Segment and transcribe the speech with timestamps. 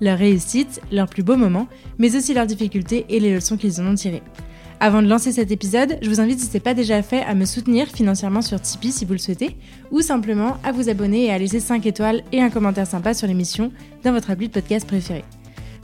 [0.00, 1.68] leurs réussites, leurs plus beaux moments,
[1.98, 4.22] mais aussi leurs difficultés et les leçons qu'ils en ont tirées.
[4.82, 7.34] Avant de lancer cet épisode, je vous invite si ce n'est pas déjà fait à
[7.34, 9.56] me soutenir financièrement sur Tipeee si vous le souhaitez,
[9.90, 13.26] ou simplement à vous abonner et à laisser 5 étoiles et un commentaire sympa sur
[13.26, 13.72] l'émission
[14.04, 15.22] dans votre appli de podcast préféré.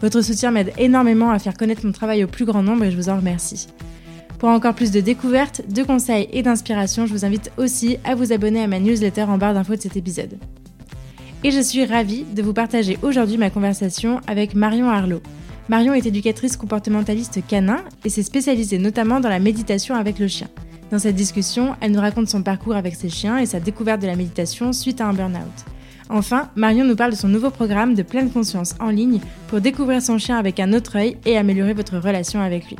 [0.00, 2.96] Votre soutien m'aide énormément à faire connaître mon travail au plus grand nombre et je
[2.96, 3.68] vous en remercie.
[4.38, 8.32] Pour encore plus de découvertes, de conseils et d'inspiration, je vous invite aussi à vous
[8.32, 10.38] abonner à ma newsletter en barre d'infos de cet épisode
[11.44, 15.22] et je suis ravie de vous partager aujourd'hui ma conversation avec Marion Arlot.
[15.68, 20.48] Marion est éducatrice comportementaliste canin et s'est spécialisée notamment dans la méditation avec le chien.
[20.90, 24.06] Dans cette discussion, elle nous raconte son parcours avec ses chiens et sa découverte de
[24.06, 25.64] la méditation suite à un burn-out.
[26.08, 30.00] Enfin, Marion nous parle de son nouveau programme de pleine conscience en ligne pour découvrir
[30.00, 32.76] son chien avec un autre œil et améliorer votre relation avec lui.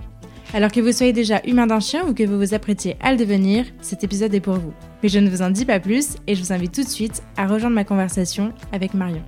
[0.55, 3.19] Alors que vous soyez déjà humain d'un chien ou que vous vous apprêtiez à le
[3.19, 4.73] devenir, cet épisode est pour vous.
[5.03, 7.23] Mais je ne vous en dis pas plus et je vous invite tout de suite
[7.37, 9.23] à rejoindre ma conversation avec Marion.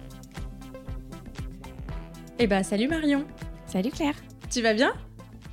[2.39, 3.25] Eh bah salut Marion
[3.67, 4.15] Salut Claire
[4.49, 4.93] Tu vas bien?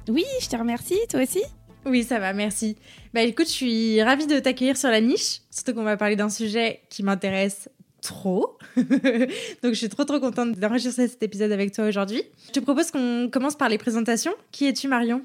[0.07, 1.41] Oui, je te remercie, toi aussi?
[1.85, 2.77] Oui, ça va, merci.
[3.13, 6.29] Bah écoute, je suis ravie de t'accueillir sur la niche, surtout qu'on va parler d'un
[6.29, 7.69] sujet qui m'intéresse
[8.01, 8.57] trop.
[8.77, 12.21] Donc je suis trop trop contente d'enregistrer cet épisode avec toi aujourd'hui.
[12.47, 14.33] Je te propose qu'on commence par les présentations.
[14.51, 15.23] Qui es-tu Marion?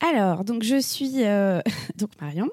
[0.00, 1.60] Alors, donc je suis euh,
[2.20, 2.48] Marion.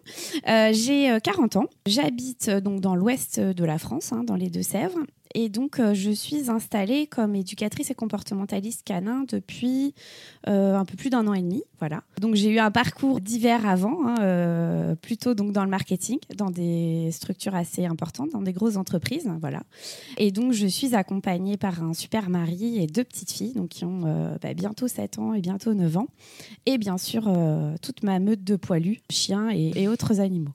[0.47, 1.65] Euh, j'ai 40 euh, ans.
[1.85, 4.99] J'habite donc dans l'ouest de la France, hein, dans les Deux-Sèvres,
[5.33, 9.93] et donc, euh, je suis installée comme éducatrice et comportementaliste canin depuis
[10.47, 11.63] euh, un peu plus d'un an et demi.
[11.79, 12.03] Voilà.
[12.19, 16.49] Donc, j'ai eu un parcours divers avant, hein, euh, plutôt donc dans le marketing, dans
[16.49, 19.29] des structures assez importantes, dans des grosses entreprises.
[19.39, 19.63] Voilà.
[20.17, 23.85] Et donc, je suis accompagnée par un super mari et deux petites filles, donc qui
[23.85, 24.01] ont
[24.41, 26.07] bah, bientôt 7 ans et bientôt 9 ans.
[26.65, 27.31] Et bien sûr,
[27.81, 30.51] toute ma meute de poilus, chiens et autres animaux.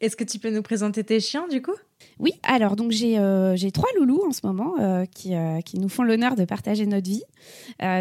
[0.00, 1.74] Est-ce que tu peux nous présenter tes chiens du coup?
[2.20, 5.88] Oui, alors donc j'ai euh, trois loulous en ce moment euh, qui, euh, qui, nous
[5.88, 7.24] font l'honneur de partager notre vie.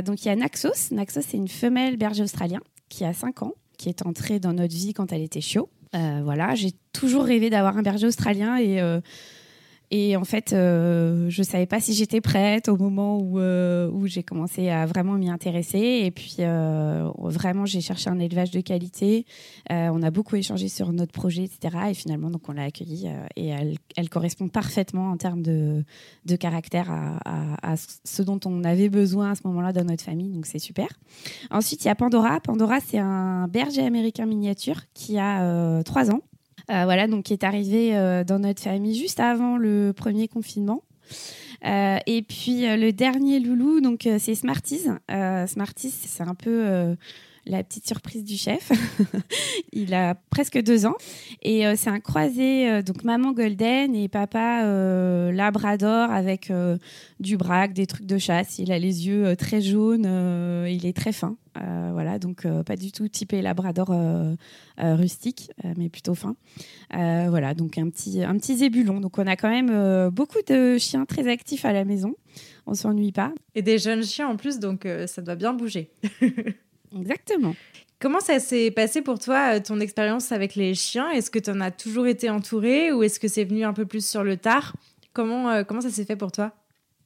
[0.06, 0.92] donc il y a Naxos.
[0.92, 2.60] Naxos c'est une femelle berger australien
[2.90, 5.70] qui a 5 ans, qui est entrée dans notre vie quand elle était chiot.
[5.94, 8.80] voilà, j'ai toujours rêvé d'avoir un berger australien et
[9.96, 14.24] et en fait, euh, je savais pas si j'étais prête au moment où, euh, j'ai
[14.24, 16.02] commencé à vraiment m'y intéresser.
[16.04, 19.28] Et puis, euh, vraiment, j'ai cherché un élevage de qualité.
[19.70, 21.78] on a beaucoup échangé sur notre projet, etc.
[21.92, 25.84] Et finalement, donc, on l'a accueillie et elle, correspond parfaitement en termes de,
[26.26, 30.32] de caractère à, à, ce dont on avait besoin à ce moment-là dans notre famille.
[30.32, 30.88] Donc, c'est super.
[31.52, 32.40] Ensuite, il y a Pandora.
[32.40, 36.22] Pandora, c'est un berger américain miniature qui a trois ans.
[36.72, 40.84] Euh, voilà, donc qui est arrivé euh, dans notre famille juste avant le premier confinement.
[41.66, 44.86] Euh, et puis le dernier loulou, donc c'est Smarties.
[45.48, 46.96] Smarties, c'est un peu
[47.46, 48.72] la petite surprise du chef.
[49.74, 50.96] il a presque deux ans
[51.42, 54.64] et c'est un croisé donc maman golden et papa
[55.32, 56.52] labrador avec
[57.20, 58.60] du braque, des trucs de chasse.
[58.60, 60.06] Il a les yeux très jaunes,
[60.68, 61.38] il est très fin.
[61.58, 64.36] Euh, voilà, donc euh, pas du tout typé labrador euh,
[64.78, 66.36] rustique, mais plutôt fin.
[66.92, 69.00] voilà, donc un petit, un petit zébulon.
[69.00, 72.16] Donc on a quand même beaucoup de chiens très actifs à la maison.
[72.66, 73.34] On s'ennuie pas.
[73.56, 75.92] Et des jeunes chiens en plus, donc ça doit bien bouger.
[76.96, 77.56] Exactement.
[78.00, 81.10] Comment ça s'est passé pour toi, ton expérience avec les chiens?
[81.12, 83.86] Est-ce que tu en as toujours été entourée ou est-ce que c'est venu un peu
[83.86, 84.76] plus sur le tard?
[85.14, 86.52] Comment, comment ça s'est fait pour toi?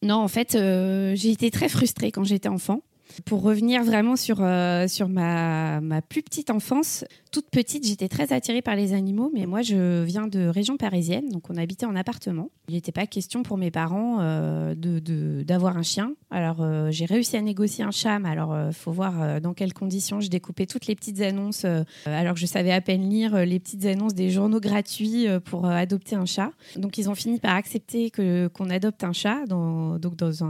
[0.02, 2.82] Non, en fait, j'ai été très frustrée quand j'étais enfant.
[3.26, 8.34] Pour revenir vraiment sur, euh, sur ma, ma, plus petite enfance, toute petite, j'étais très
[8.34, 11.96] attirée par les animaux, mais moi, je viens de région parisienne, donc on habitait en
[11.96, 12.50] appartement.
[12.68, 16.14] Il n'était pas question pour mes parents euh, de, d'avoir un chien.
[16.30, 19.74] Alors, euh, j'ai réussi à négocier un chat, mais alors, il faut voir dans quelles
[19.74, 20.20] conditions.
[20.20, 21.66] Je découpais toutes les petites annonces,
[22.06, 26.16] alors que je savais à peine lire les petites annonces des journaux gratuits pour adopter
[26.16, 26.52] un chat.
[26.76, 30.44] Donc, ils ont fini par accepter que, qu'on adopte un chat dans, donc dans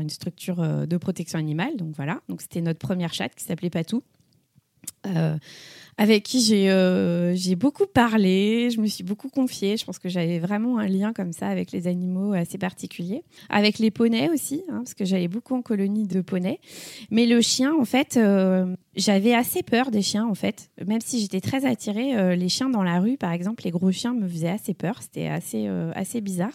[0.00, 1.76] une structure de protection animale.
[1.76, 4.02] Donc voilà, donc c'était notre première chatte qui s'appelait Patou.
[5.98, 9.76] Euh, avec qui j'ai euh, j'ai beaucoup parlé, je me suis beaucoup confiée.
[9.76, 13.24] Je pense que j'avais vraiment un lien comme ça avec les animaux assez particulier.
[13.48, 16.60] Avec les poneys aussi, hein, parce que j'allais beaucoup en colonie de poneys.
[17.10, 20.70] Mais le chien, en fait, euh, j'avais assez peur des chiens, en fait.
[20.86, 24.14] Même si j'étais très attirée, les chiens dans la rue, par exemple, les gros chiens
[24.14, 25.02] me faisaient assez peur.
[25.02, 26.54] C'était assez, assez bizarre.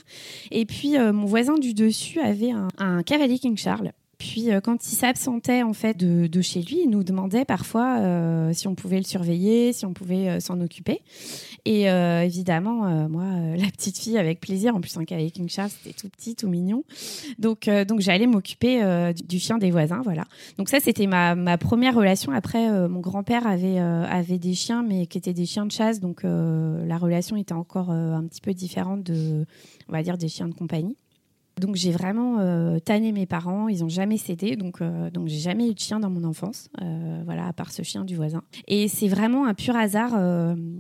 [0.50, 5.64] Et puis, mon voisin du dessus avait un cavalier King Charles puis quand il s'absentait
[5.64, 7.98] en fait de, chez lui, il nous demandait parfois
[8.54, 11.02] si on pouvait le surveiller, si on pouvait s'en occuper.
[11.66, 13.26] Et évidemment, moi,
[13.58, 14.76] la petite fille avec plaisir.
[14.76, 16.84] En plus, un cavalier King Charles, c'était tout petit, tout mignon.
[17.40, 18.84] Donc, donc j'allais m'occuper
[19.28, 20.26] du, chien des voisins, voilà.
[20.60, 22.32] Donc ça, c'était ma, ma, première relation.
[22.32, 26.22] Après, mon grand-père avait avait des chiens, mais qui étaient des chiens de chasse, donc
[26.24, 29.48] la relation était encore un petit peu différente de,
[29.90, 30.96] on va dire, des chiens de compagnie.
[31.60, 35.40] Donc j'ai vraiment euh, tanné mes parents, ils n'ont jamais cédé, donc euh, donc j'ai
[35.40, 38.42] jamais eu de chien dans mon enfance, euh, voilà à part ce chien du voisin.
[38.68, 40.12] Et c'est vraiment un pur hasard.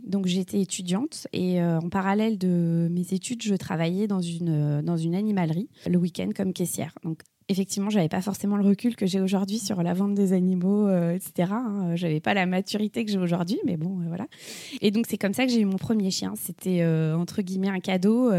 [0.07, 5.15] donc j'étais étudiante et en parallèle de mes études, je travaillais dans une dans une
[5.15, 6.95] animalerie le week-end comme caissière.
[7.51, 11.13] Effectivement, j'avais pas forcément le recul que j'ai aujourd'hui sur la vente des animaux, euh,
[11.13, 11.51] etc.
[11.51, 11.95] Hein.
[11.95, 14.25] J'avais pas la maturité que j'ai aujourd'hui, mais bon, euh, voilà.
[14.81, 16.33] Et donc c'est comme ça que j'ai eu mon premier chien.
[16.35, 18.31] C'était euh, entre guillemets un cadeau.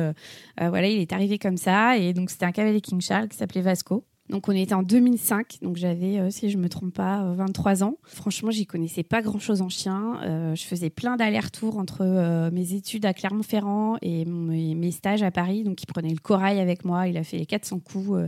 [0.59, 3.63] voilà, il est arrivé comme ça, et donc c'était un cavalier King Charles qui s'appelait
[3.63, 4.05] Vasco.
[4.33, 7.87] Donc on était en 2005, donc j'avais, euh, si je me trompe pas, 23 euh,
[7.87, 7.99] ans.
[8.03, 10.19] Franchement, j'y connaissais pas grand-chose en chien.
[10.23, 12.03] Euh, je faisais plein d'allers-retours entre
[12.51, 15.65] mes études à Clermont-Ferrand et mes, stages à Paris.
[15.65, 18.27] Donc il prenait le corail avec moi, il a fait les 400 coups.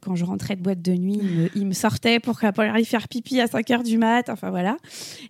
[0.00, 1.20] quand je rentrais de boîte de nuit,
[1.54, 4.30] il me, sortait pour, pour aller faire pipi à 5 heures du mat.
[4.30, 4.78] Enfin voilà.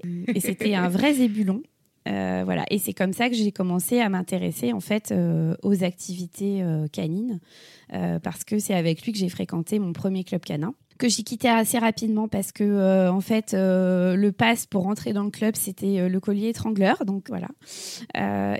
[0.04, 1.62] Et c'était un vrai zébulon.
[2.06, 5.14] Voilà, et c'est comme ça que j'ai commencé à m'intéresser en fait
[5.62, 7.40] aux activités canines.
[7.92, 11.24] Euh, parce que c'est avec lui que j'ai fréquenté mon premier club canin que j'ai
[11.24, 15.30] quitté assez rapidement parce que euh, en fait euh, le pass pour rentrer dans le
[15.30, 17.48] club c'était le collier étrangleur donc voilà.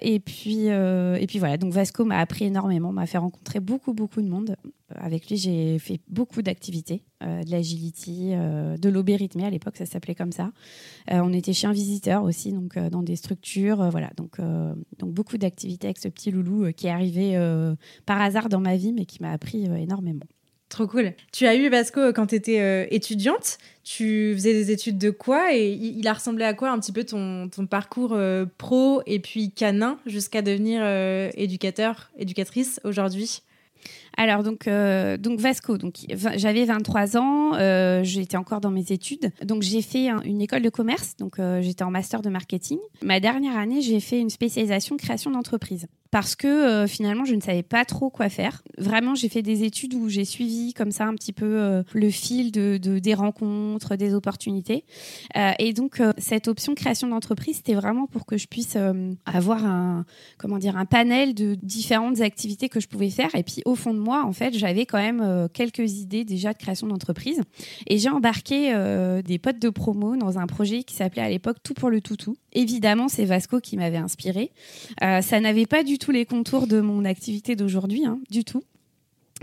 [0.02, 4.20] Et puis et puis voilà donc Vasco m'a appris énormément m'a fait rencontrer beaucoup beaucoup
[4.20, 4.56] de monde.
[4.96, 10.32] Avec lui j'ai fait beaucoup d'activités de l'agility de l'obérythmie à l'époque ça s'appelait comme
[10.32, 10.50] ça.
[11.08, 14.10] On était chien visiteur aussi donc dans des structures voilà.
[14.16, 14.38] Donc
[14.98, 17.36] donc beaucoup d'activités avec ce petit loulou qui est arrivé
[18.04, 20.26] par hasard dans ma vie mais qui m'a appris énormément
[20.72, 21.12] Trop cool.
[21.32, 23.58] Tu as eu Vasco quand tu étais euh, étudiante.
[23.84, 27.04] Tu faisais des études de quoi Et il, a ressemblé à quoi un petit peu
[27.04, 33.42] ton, ton parcours euh, pro et puis canin jusqu'à devenir euh, éducateur, éducatrice aujourd'hui?
[34.16, 35.96] Alors donc donc Vasco donc
[36.36, 41.16] j'avais 23 ans j'étais encore dans mes études donc j'ai fait une école de commerce
[41.16, 45.88] donc j'étais en master de marketing ma dernière année j'ai fait une spécialisation création d'entreprise
[46.12, 48.62] parce que euh, finalement je ne savais pas trop quoi faire.
[48.76, 52.10] Vraiment, j'ai fait des études où j'ai suivi comme ça un petit peu euh, le
[52.10, 54.84] fil de, des rencontres, des opportunités.
[55.36, 58.76] Euh, et donc cette option création d'entreprise, c'était vraiment pour que je puisse
[59.24, 60.04] avoir un
[60.36, 63.34] comment dire un panel de différentes activités que je pouvais faire.
[63.34, 66.58] Et puis au fond de moi, en fait, j'avais quand même quelques idées déjà de
[66.58, 67.40] création d'entreprise.
[67.86, 68.74] Et j'ai embarqué
[69.24, 72.36] des potes de promo dans un projet qui s'appelait à l'époque Tout pour le toutou.
[72.52, 74.50] Évidemment, c'est Vasco qui m'avait inspiré.
[75.00, 78.64] ça n'avait pas du tous les contours de mon activité d'aujourd'hui, hein, du tout.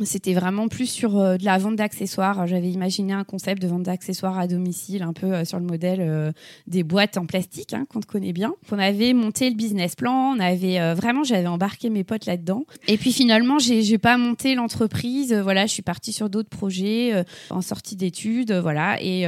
[0.04, 2.48] C'était vraiment plus sur euh, de la vente d'accessoires.
[2.48, 6.00] J'avais imaginé un concept de vente d'accessoires à domicile, un peu euh, sur le modèle
[6.02, 6.32] euh,
[6.68, 8.54] des boîtes en plastique hein, qu'on connaît bien.
[8.72, 12.66] On avait monté le business plan, on avait vraiment, j'avais embarqué mes potes là-dedans.
[12.88, 15.34] Et puis finalement, j'ai pas monté l'entreprise.
[15.34, 19.02] voilà, je suis partie sur d'autres projets en sortie d'études, voilà.
[19.02, 19.26] Et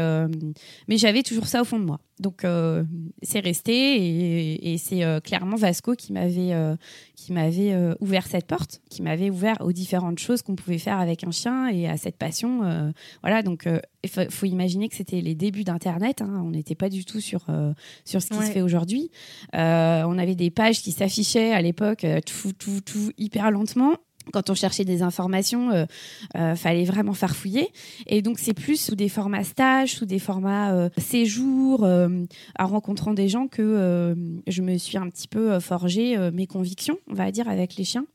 [0.88, 2.00] mais j'avais toujours ça au fond de moi.
[2.22, 2.46] Donc
[3.22, 6.54] c'est resté et, et c'est clairement Vasco qui m'avait
[7.16, 11.24] qui m'avait ouvert cette porte, qui m'avait ouvert aux différentes choses qu'on pouvait faire avec
[11.24, 12.64] un chien et à cette passion.
[12.64, 16.22] Euh, voilà, donc il euh, faut, imaginer que c'était les débuts d'Internet.
[16.22, 16.42] Hein.
[16.44, 17.74] on n'était pas du tout sur, euh,
[18.06, 19.12] sur ce qui se fait aujourd'hui.
[19.54, 23.96] on avait des pages qui s'affichaient à l'époque tout, tout, tout hyper lentement
[24.32, 25.72] quand on cherchait des informations,
[26.36, 27.70] euh, fallait vraiment farfouiller.
[28.08, 33.30] Et donc, c'est plus sous des formats stages, sous des formats séjours, en rencontrant des
[33.30, 34.16] gens que
[34.48, 38.06] je me suis un petit peu forgé mes convictions, on va dire, avec les chiens.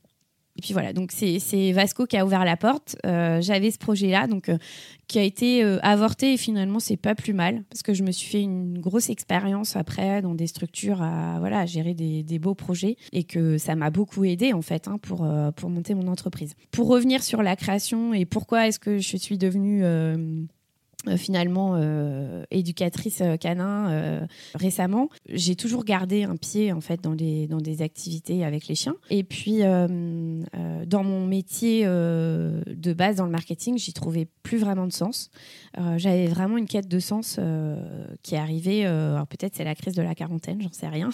[0.57, 2.97] Et puis voilà, donc c'est Vasco qui a ouvert la porte.
[3.05, 4.57] Euh, j'avais ce projet-là, donc euh,
[5.07, 8.11] qui a été euh, avorté et finalement c'est pas plus mal parce que je me
[8.11, 12.97] suis fait une grosse expérience après dans des structures à voilà gérer des, beaux projets
[13.13, 16.55] et que ça m'a beaucoup aidé en fait hein, pour pour monter mon entreprise.
[16.71, 19.83] Pour revenir sur la création et pourquoi est-ce que je suis devenue
[21.15, 27.47] finalement euh, éducatrice euh, canin récemment, j'ai toujours gardé un pied en fait dans des
[27.47, 28.95] dans des activités avec les chiens.
[29.09, 34.91] Et puis dans mon métier de base dans le marketing, j'y trouvais plus vraiment de
[34.91, 35.29] sens.
[35.97, 37.39] J'avais vraiment une quête de sens
[38.23, 38.85] qui est arrivée.
[38.85, 41.09] alors peut-être c'est la crise de la quarantaine, j'en sais rien.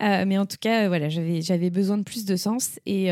[0.00, 3.10] mais en tout cas, voilà, j'avais j'avais besoin de plus de sens et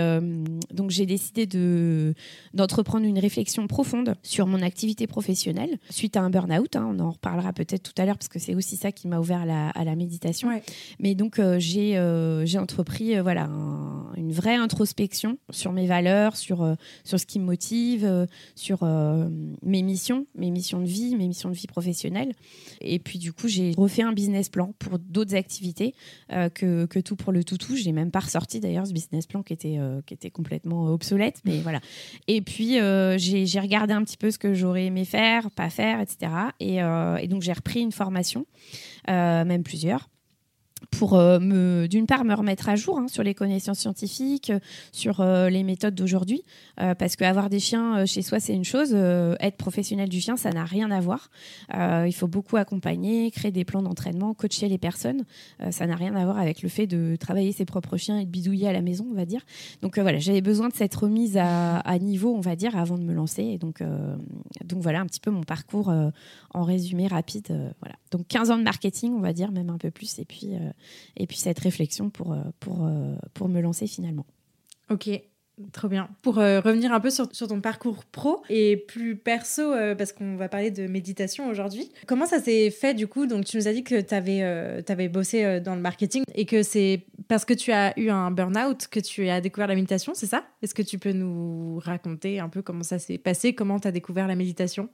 [0.73, 2.15] donc j'ai décidé de
[2.55, 6.77] d'entreprendre une réflexion profonde sur mon activité professionnelle suite à un burn-out.
[6.77, 6.89] Hein.
[6.95, 9.43] on en reparlera peut-être tout à l'heure parce que c'est aussi ça qui m'a ouvert
[9.43, 10.49] à la méditation.
[10.99, 12.01] Mais donc j'ai
[12.45, 13.49] j'ai entrepris voilà
[14.17, 18.85] une vraie introspection sur mes valeurs, sur sur ce qui me motive, sur
[19.63, 22.33] mes missions, mes missions de vie, mes missions de vie professionnelle.
[22.81, 25.95] Et puis du coup j'ai refait un business plan pour d'autres activités
[26.29, 27.77] que, que tout pour le toutou.
[27.77, 31.41] Je l'ai même pas ressorti d'ailleurs ce business plan qui était qui était complètement obsolète,
[31.45, 31.81] mais voilà.
[32.29, 32.79] Et puis
[33.19, 36.33] j'ai regardé un petit peu ce que j'aurais aimé faire, pas faire, etc.
[36.61, 38.47] Et, euh, et donc j'ai repris une formation,
[39.09, 40.09] euh, même plusieurs
[40.91, 44.53] pour euh, d'une part me remettre à jour hein, sur les connaissances scientifiques,
[44.93, 46.43] sur euh, les méthodes d'aujourd'hui,
[46.81, 50.51] euh, parce qu'avoir des chiens chez soi c'est une chose, être professionnel du chien ça
[50.51, 51.31] n'a rien à voir.
[51.73, 55.25] il faut beaucoup accompagner, créer des plans d'entraînement, coacher les personnes,
[55.71, 58.31] ça n'a rien à voir avec le fait de travailler ses propres chiens et de
[58.31, 59.43] bidouiller à la maison, on va dire.
[59.83, 63.13] Donc voilà, j'avais besoin de cette remise à, niveau, on va dire, avant de me
[63.13, 63.59] lancer.
[63.59, 63.83] Donc
[64.77, 65.93] voilà un petit peu mon parcours
[66.55, 67.75] en résumé rapide.
[68.11, 70.55] Donc 15 ans de marketing, on va dire, même un peu plus, et puis
[71.17, 74.27] et puis cette réflexion pour, euh, pour, euh, pour me lancer finalement.
[74.91, 75.09] Ok,
[75.73, 76.09] Trop bien.
[76.23, 80.37] Pour euh, revenir un peu sur, sur, ton parcours pro et plus perso, parce qu'on
[80.37, 83.27] va parler de méditation aujourd'hui, comment ça s'est fait du coup?
[83.27, 86.63] Donc tu nous as dit que tu avais, avais, bossé dans le marketing et que
[86.63, 90.25] c'est parce que tu as eu un burn-out que tu as découvert la méditation, c'est
[90.25, 90.45] ça?
[90.63, 93.93] Est-ce que tu peux nous raconter un peu comment ça s'est passé, comment tu as
[93.93, 94.89] découvert la méditation?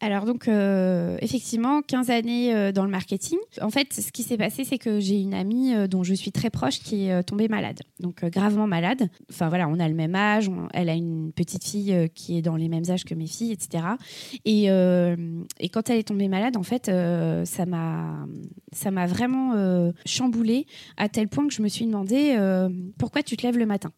[0.00, 3.38] Alors donc euh, effectivement 15 années euh, dans le marketing.
[3.60, 6.32] En fait, ce qui s'est passé c'est que j'ai une amie euh, dont je suis
[6.32, 7.80] très proche qui est tombée malade.
[8.00, 9.08] Donc gravement malade.
[9.30, 12.56] Enfin voilà, on a le même âge, elle a une petite fille qui est dans
[12.56, 13.84] les mêmes âges que mes filles, etc.
[14.44, 14.68] Et,
[15.72, 16.86] quand elle est tombée malade, en fait,
[17.44, 18.26] ça m'a
[18.72, 20.66] ça m'a vraiment chamboulée
[20.96, 22.36] à tel point que je me suis demandé
[22.98, 23.92] pourquoi tu te lèves le matin?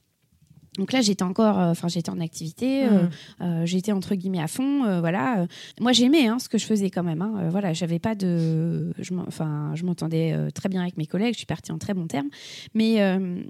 [0.78, 3.10] Donc là, j'étais encore, euh, enfin, j'étais en activité, euh, mmh.
[3.42, 5.46] euh, j'étais entre guillemets à fond, voilà.
[5.80, 7.22] Moi, j'aimais hein, ce que je faisais quand même.
[7.22, 7.48] Hein.
[7.50, 8.92] voilà, j'avais pas de,
[9.26, 12.28] enfin, je m'entendais très bien avec mes collègues, je suis partie en très bon terme,
[12.74, 12.96] mais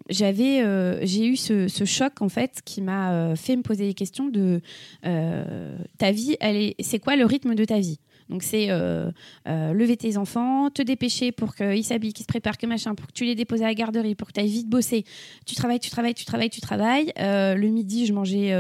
[0.09, 4.29] j'avais, j'ai eu ce, ce, choc en fait qui m'a fait me poser des questions
[4.29, 4.61] de
[5.03, 7.99] ta vie, elle est, c'est quoi le rythme de ta vie?
[8.31, 9.11] Donc c'est euh,
[9.49, 13.09] euh, lever tes enfants, te dépêcher pour qu'ils s'habillent, qu'ils se préparent, que machin, pour
[13.09, 15.05] que tu les déposes à la garderie, pour que tu ailles vite bosser.
[15.47, 17.13] Tu travailles, tu travailles, tu travailles, tu travailles.
[17.19, 18.51] Euh, le midi, je mangeais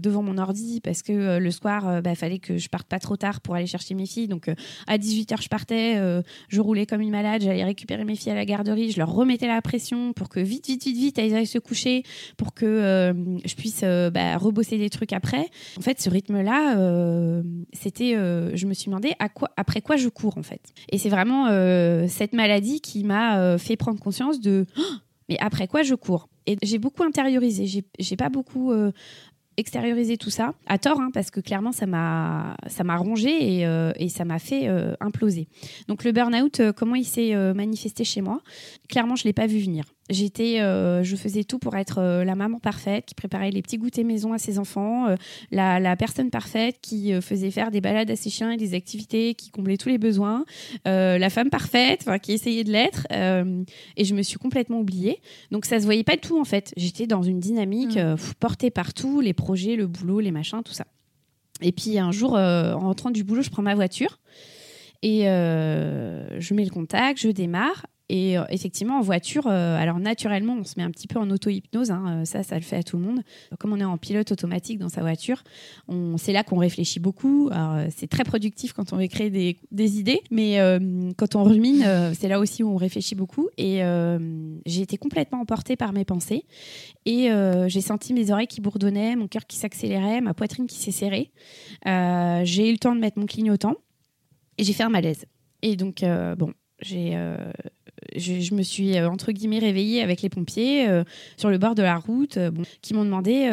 [0.00, 3.16] devant mon ordi parce que le soir, il bah, fallait que je parte pas trop
[3.16, 4.28] tard pour aller chercher mes filles.
[4.28, 4.48] Donc
[4.86, 8.44] à 18h, je partais, je roulais comme une malade, j'allais récupérer mes filles à la
[8.44, 11.58] garderie, je leur remettais la pression pour que vite, vite, vite, vite, elles aillent se
[11.58, 12.04] coucher,
[12.36, 13.12] pour que
[13.44, 15.48] je puisse bah, rebosser des trucs après.
[15.76, 20.60] En fait, ce rythme-là, c'était, je me suis après quoi je cours en fait.
[20.90, 24.82] Et c'est vraiment euh, cette maladie qui m'a euh, fait prendre conscience de oh,
[25.28, 26.28] mais après quoi je cours?
[26.46, 28.92] Et j'ai beaucoup intériorisé, j'ai pas beaucoup euh,
[29.56, 32.56] extériorisé tout ça, à tort, hein, parce que clairement ça m'a
[32.96, 33.66] rongé et,
[33.96, 34.66] et ça m'a fait
[35.00, 35.48] imploser.
[35.86, 38.40] Donc le burn-out, comment il s'est manifesté chez moi?
[38.88, 39.84] Clairement, je l'ai pas vu venir.
[40.10, 43.78] J'étais, euh, je faisais tout pour être euh, la maman parfaite qui préparait les petits
[43.78, 45.14] goûters maison à ses enfants, euh,
[45.52, 49.50] la, personne parfaite qui faisait faire des balades à ses chiens et des activités qui
[49.50, 50.44] comblaient tous les besoins,
[50.84, 53.06] la femme parfaite qui essayait de l'être.
[53.10, 55.20] et je me suis complètement oubliée.
[55.50, 56.72] Donc ça se voyait pas tout en fait.
[56.76, 58.16] J'étais dans une dynamique mmh.
[58.38, 60.86] portée partout, les projets, le boulot, les machins, tout ça.
[61.60, 64.18] Et puis un jour, en rentrant du boulot, je prends ma voiture
[65.02, 70.56] et je mets le contact, je démarre et euh, effectivement, en voiture, euh, alors naturellement,
[70.58, 71.92] on se met un petit peu en auto-hypnose.
[71.92, 73.20] Hein, euh, ça, ça le fait à tout le monde.
[73.60, 75.44] Comme on est en pilote automatique dans sa voiture,
[76.16, 77.50] c'est là qu'on réfléchit beaucoup.
[77.96, 80.58] C'est très productif quand on veut créer des, idées, mais
[81.16, 83.48] quand on rumine, c'est là aussi où on réfléchit beaucoup.
[83.58, 83.80] Et
[84.66, 86.44] j'ai été complètement emportée par mes pensées.
[87.06, 87.30] Et
[87.66, 91.30] j'ai senti mes oreilles qui bourdonnaient, mon cœur qui s'accélérait, ma poitrine qui s'est serrée.
[91.84, 93.76] j'ai eu le temps de mettre mon clignotant
[94.58, 95.26] et j'ai fait un malaise.
[95.62, 96.04] Et donc,
[96.38, 96.52] bon,
[96.82, 97.16] j'ai
[98.16, 101.04] je, me suis euh, entre guillemets réveillée avec les pompiers euh,
[101.36, 102.50] sur le bord de la route euh,
[102.82, 103.48] qui m'ont demandé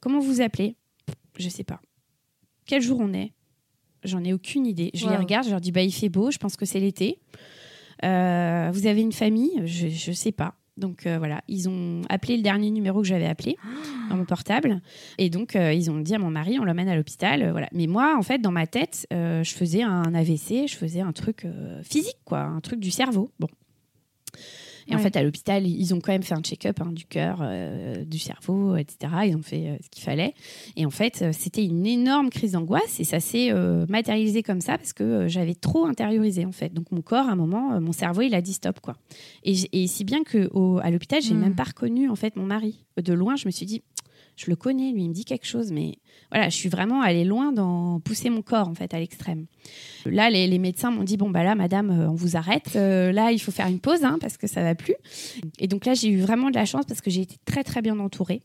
[0.00, 0.76] comment vous appelez?
[1.38, 1.80] Je sais pas.
[2.66, 3.32] Quel jour on est?
[4.04, 4.90] J'en ai aucune idée.
[4.94, 7.18] Je les regarde, je leur dis bah il fait beau, je pense que c'est l'été.
[8.02, 8.06] vous
[8.86, 9.62] avez une famille?
[9.64, 10.54] Je ne sais pas.
[10.76, 13.56] Donc voilà, ils ont appelé le dernier numéro que j'avais appelé
[14.10, 14.80] dans mon portable.
[15.18, 17.50] Et donc ils ont dit à mon mari, on l'emmène à l'hôpital.
[17.50, 17.68] voilà.
[17.72, 21.46] Mais moi, en fait, dans ma tête, je faisais un AVC, je faisais un truc
[21.82, 23.30] physique, quoi, un truc du cerveau.
[23.38, 23.48] Bon.
[24.88, 27.38] Et en fait, à l'hôpital, ils ont quand même fait un check-up hein, du cœur,
[27.40, 29.12] euh, du cerveau, etc.
[29.26, 30.34] Ils ont fait euh, ce qu'il fallait.
[30.76, 33.52] Et en fait, euh, c'était une énorme crise d'angoisse et ça s'est
[33.88, 36.72] matérialisé comme ça parce que j'avais trop intériorisé en fait.
[36.72, 38.96] Donc mon corps, à un moment, mon cerveau, il a dit stop quoi.
[39.42, 40.50] Et, et si bien que
[40.80, 42.84] à l'hôpital, j'ai n'ai même pas reconnu en fait mon mari.
[43.02, 43.82] De loin, je me suis dit
[44.36, 45.98] je le connais, lui, il me dit quelque chose, mais
[46.30, 49.46] voilà, je suis vraiment allée loin dans pousser mon corps, en fait, à l'extrême.
[50.06, 52.72] Là, les, médecins m'ont dit, bon, bah là, madame, euh, on vous arrête.
[52.76, 54.96] Euh, là, il faut faire une pause, hein, parce que ça va plus.
[55.58, 57.82] Et donc là, j'ai eu vraiment de la chance parce que j'ai été très, très
[57.82, 58.42] bien entourée.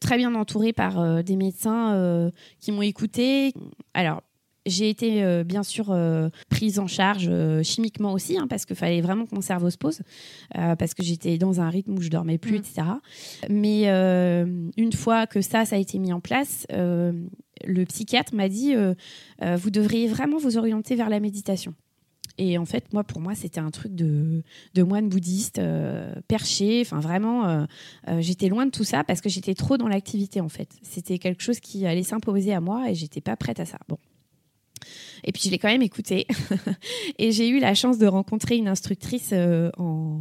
[0.00, 3.52] Très bien entourée par euh, des médecins qui m'ont écoutée.
[3.94, 4.22] Alors,
[4.66, 8.76] j'ai été euh, bien sûr euh, prise en charge euh, chimiquement aussi, hein, parce qu'il
[8.76, 10.00] fallait vraiment que mon cerveau se pose,
[10.52, 12.56] parce que j'étais dans un rythme où je dormais plus, mm.
[12.56, 12.82] etc.
[13.50, 13.84] Mais
[14.76, 18.74] une fois que ça, ça a été mis en place, le psychiatre m'a dit
[19.40, 21.74] vous devriez vraiment vous orienter vers la méditation.
[22.36, 24.42] Et en fait, moi, pour moi, c'était un truc de,
[24.74, 25.60] de moine bouddhiste
[26.26, 26.80] perché.
[26.80, 27.66] Enfin, vraiment,
[28.18, 30.70] j'étais loin de tout ça parce que j'étais trop dans l'activité, en fait.
[30.82, 33.78] C'était quelque chose qui allait s'imposer à moi et j'étais pas prête à ça.
[33.88, 33.98] Bon.
[35.24, 36.26] Et puis je l'ai quand même écouté.
[37.18, 40.20] et j'ai eu la chance de rencontrer une instructrice euh, en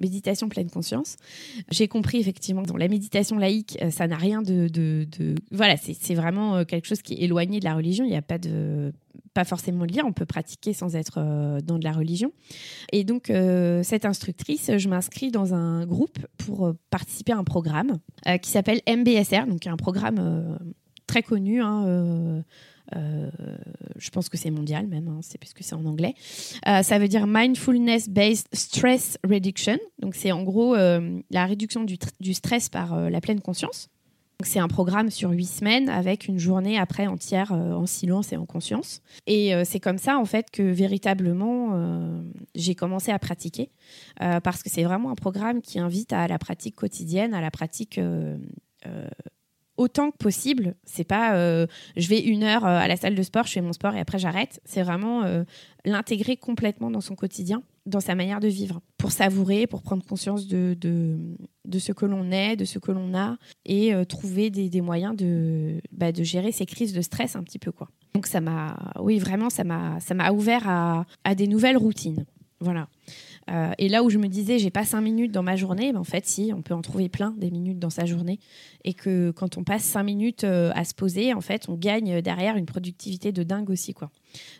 [0.00, 1.16] méditation pleine conscience.
[1.70, 6.14] J'ai compris effectivement que la méditation laïque, euh, ça n'a rien de, de, voilà, c'est
[6.14, 8.04] vraiment euh, quelque chose qui est éloigné de la religion.
[8.04, 8.92] Il n'y a pas de
[9.32, 12.32] pas forcément de lien, on peut pratiquer sans être dans de la religion.
[12.90, 13.30] Et donc,
[13.82, 17.98] cette instructrice, je m'inscris dans un groupe pour participer à un programme
[18.40, 20.58] qui s'appelle MBSR, donc un programme
[21.06, 22.42] très connu, hein,
[22.94, 26.14] je pense que c'est mondial même, hein, c'est parce que c'est en anglais.
[26.66, 29.78] Euh, ça veut dire Mindfulness Based Stress Reduction.
[29.98, 33.88] Donc c'est en gros euh, la réduction du, du stress par la pleine conscience.
[34.44, 38.44] C'est un programme sur huit semaines avec une journée après entière en silence et en
[38.44, 39.00] conscience.
[39.26, 42.20] Et c'est comme ça en fait que véritablement
[42.54, 43.70] j'ai commencé à pratiquer
[44.18, 47.98] parce que c'est vraiment un programme qui invite à la pratique quotidienne, à la pratique
[49.76, 50.74] autant que possible.
[50.84, 51.66] C'est pas euh,
[51.96, 54.00] je vais une heure euh, à la salle de sport, je fais mon sport et
[54.00, 54.60] après j'arrête.
[54.64, 55.44] C'est vraiment euh,
[55.84, 60.46] l'intégrer complètement dans son quotidien, dans sa manière de vivre, pour savourer, pour prendre conscience
[60.46, 65.14] de, de, ce que l'on est, de ce que l'on a et trouver des, moyens
[65.14, 67.70] de, bah, de gérer ces crises de stress un petit peu.
[67.70, 67.88] quoi.
[68.14, 72.24] Donc ça m'a, oui, vraiment, ça m'a ouvert à, à des nouvelles routines.
[72.60, 72.88] Voilà.
[73.50, 76.00] Euh, et là où je me disais, j'ai pas cinq minutes dans ma journée, ben
[76.00, 78.40] en fait, si, on peut en trouver plein des minutes dans sa journée.
[78.84, 82.20] Et que quand on passe cinq minutes euh, à se poser, en fait, on gagne
[82.22, 84.10] derrière une productivité de dingue aussi, quoi.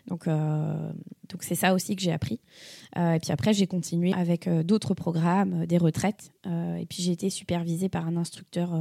[0.07, 0.91] Donc, euh,
[1.29, 2.39] donc c'est ça aussi que j'ai appris.
[2.95, 6.31] et puis après, j'ai continué avec d'autres programmes, des retraites.
[6.45, 8.71] et puis j'ai été supervisée par un instructeur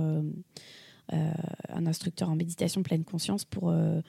[1.13, 4.01] un instructeur en méditation pleine conscience pour euh,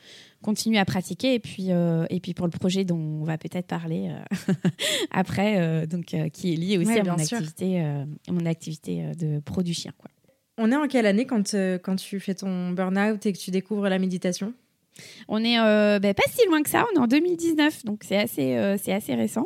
[0.42, 1.36] continuer à pratiquer.
[1.36, 4.12] Et puis, euh, et puis pour le projet dont on va peut-être parler
[5.12, 9.92] après, donc, qui est lié aussi à, mon activité, mon activité de pro du chien.
[9.98, 10.10] Quoi.
[10.58, 13.90] On est en quelle année quand, quand tu fais ton burn-out et que tu découvres
[13.90, 14.54] la méditation?
[15.28, 15.58] On est
[16.00, 19.14] ben, pas si loin que ça, on est en 2019, donc c'est assez, c'est assez
[19.14, 19.46] récent.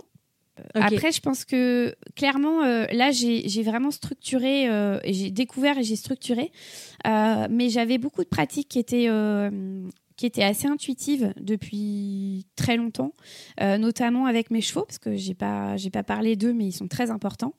[0.74, 5.96] Après, je pense que clairement, euh, là, j'ai vraiment structuré, euh, j'ai découvert et j'ai
[5.96, 6.52] structuré,
[7.08, 9.10] euh, mais j'avais beaucoup de pratiques qui étaient,
[10.18, 13.14] qui étaient assez intuitives depuis très longtemps,
[13.60, 17.10] notamment avec mes chevaux, parce que j'ai pas, pas parlé d'eux, mais ils sont très
[17.12, 17.54] importants.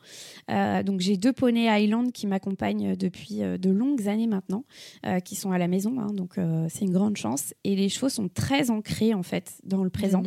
[0.48, 4.64] donc, j'ai deux poneys Highland qui m'accompagnent depuis de longues années maintenant,
[5.24, 6.34] qui sont à la maison, hein, donc
[6.68, 7.54] c'est une grande chance.
[7.64, 10.22] Et les chevaux sont très ancrés, en fait, dans le présent.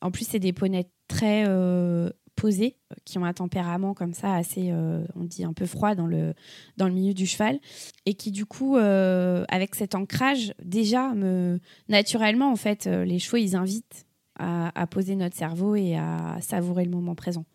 [0.00, 4.70] En plus, c'est des poneys très euh, posés, qui ont un tempérament comme ça assez,
[4.72, 6.34] euh, on dit un peu froid dans le,
[6.76, 7.60] dans le milieu du cheval,
[8.04, 13.36] et qui du coup, euh, avec cet ancrage, déjà, me, naturellement, en fait, les chevaux,
[13.36, 17.46] ils invitent à, poser notre cerveau et à savourer le moment présent.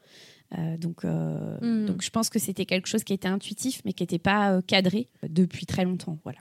[0.78, 1.86] donc, hmm.
[1.86, 5.10] donc, je pense que c'était quelque chose qui était intuitif, mais qui n'était pas cadré
[5.28, 6.18] depuis très longtemps.
[6.24, 6.40] Voilà.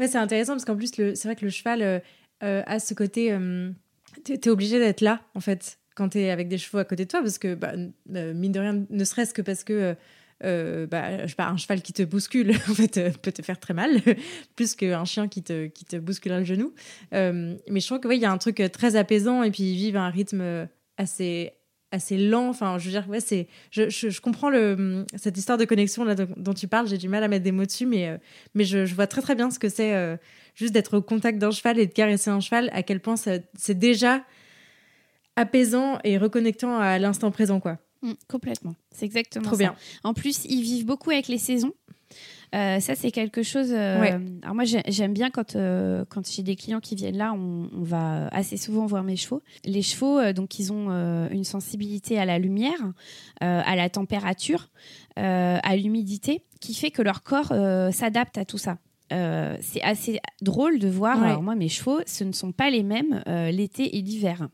[0.00, 2.02] Ouais, c'est intéressant parce qu'en plus, c'est vrai que le cheval
[2.40, 3.30] a ce côté
[4.24, 7.04] tu es obligé d'être là, en fait, quand tu es avec des chevaux à côté
[7.04, 7.72] de toi, parce que, bah,
[8.14, 9.72] euh, mine de rien, ne serait-ce que parce que.
[9.72, 9.94] Euh,
[10.42, 11.06] euh, bah,
[11.38, 12.54] un cheval qui te bouscule
[13.22, 14.02] peut te faire très mal
[14.56, 16.74] plus qu'un chien qui te qui te bousculerait le genou
[17.12, 19.96] mais je trouve que il y a un truc très apaisant et puis ils vivent
[19.96, 20.66] un rythme
[20.98, 21.52] assez
[21.92, 25.64] assez lent enfin je veux dire ouais c'est je, je, comprends le cette histoire de
[25.64, 26.04] connexion
[26.36, 28.18] dont tu parles j'ai du mal à mettre des mots dessus mais
[28.54, 30.18] mais je, je vois très très bien ce que c'est
[30.54, 33.78] juste d'être au contact d'un cheval et de caresser un cheval, à quel point c'est
[33.78, 34.24] déjà
[35.36, 37.78] apaisant et reconnectant à l'instant présent, quoi.
[38.02, 39.74] Mm, complètement, c'est exactement Trop bien.
[40.02, 41.72] En plus, ils vivent beaucoup avec les saisons.
[42.54, 43.72] Euh, ça, c'est quelque chose.
[43.72, 47.68] Euh, alors, moi, j'aime bien quand, euh, quand j'ai des clients qui viennent là, on,
[47.72, 49.42] va assez souvent voir mes chevaux.
[49.64, 50.90] Les chevaux, donc, ils ont
[51.30, 52.92] une sensibilité à la lumière,
[53.40, 54.70] à la température,
[55.16, 57.52] à l'humidité, qui fait que leur corps
[57.92, 58.78] s'adapte à tout ça.
[59.10, 61.22] c'est assez drôle de voir.
[61.22, 64.48] Alors moi, mes chevaux, ce ne sont pas les mêmes l'été et l'hiver.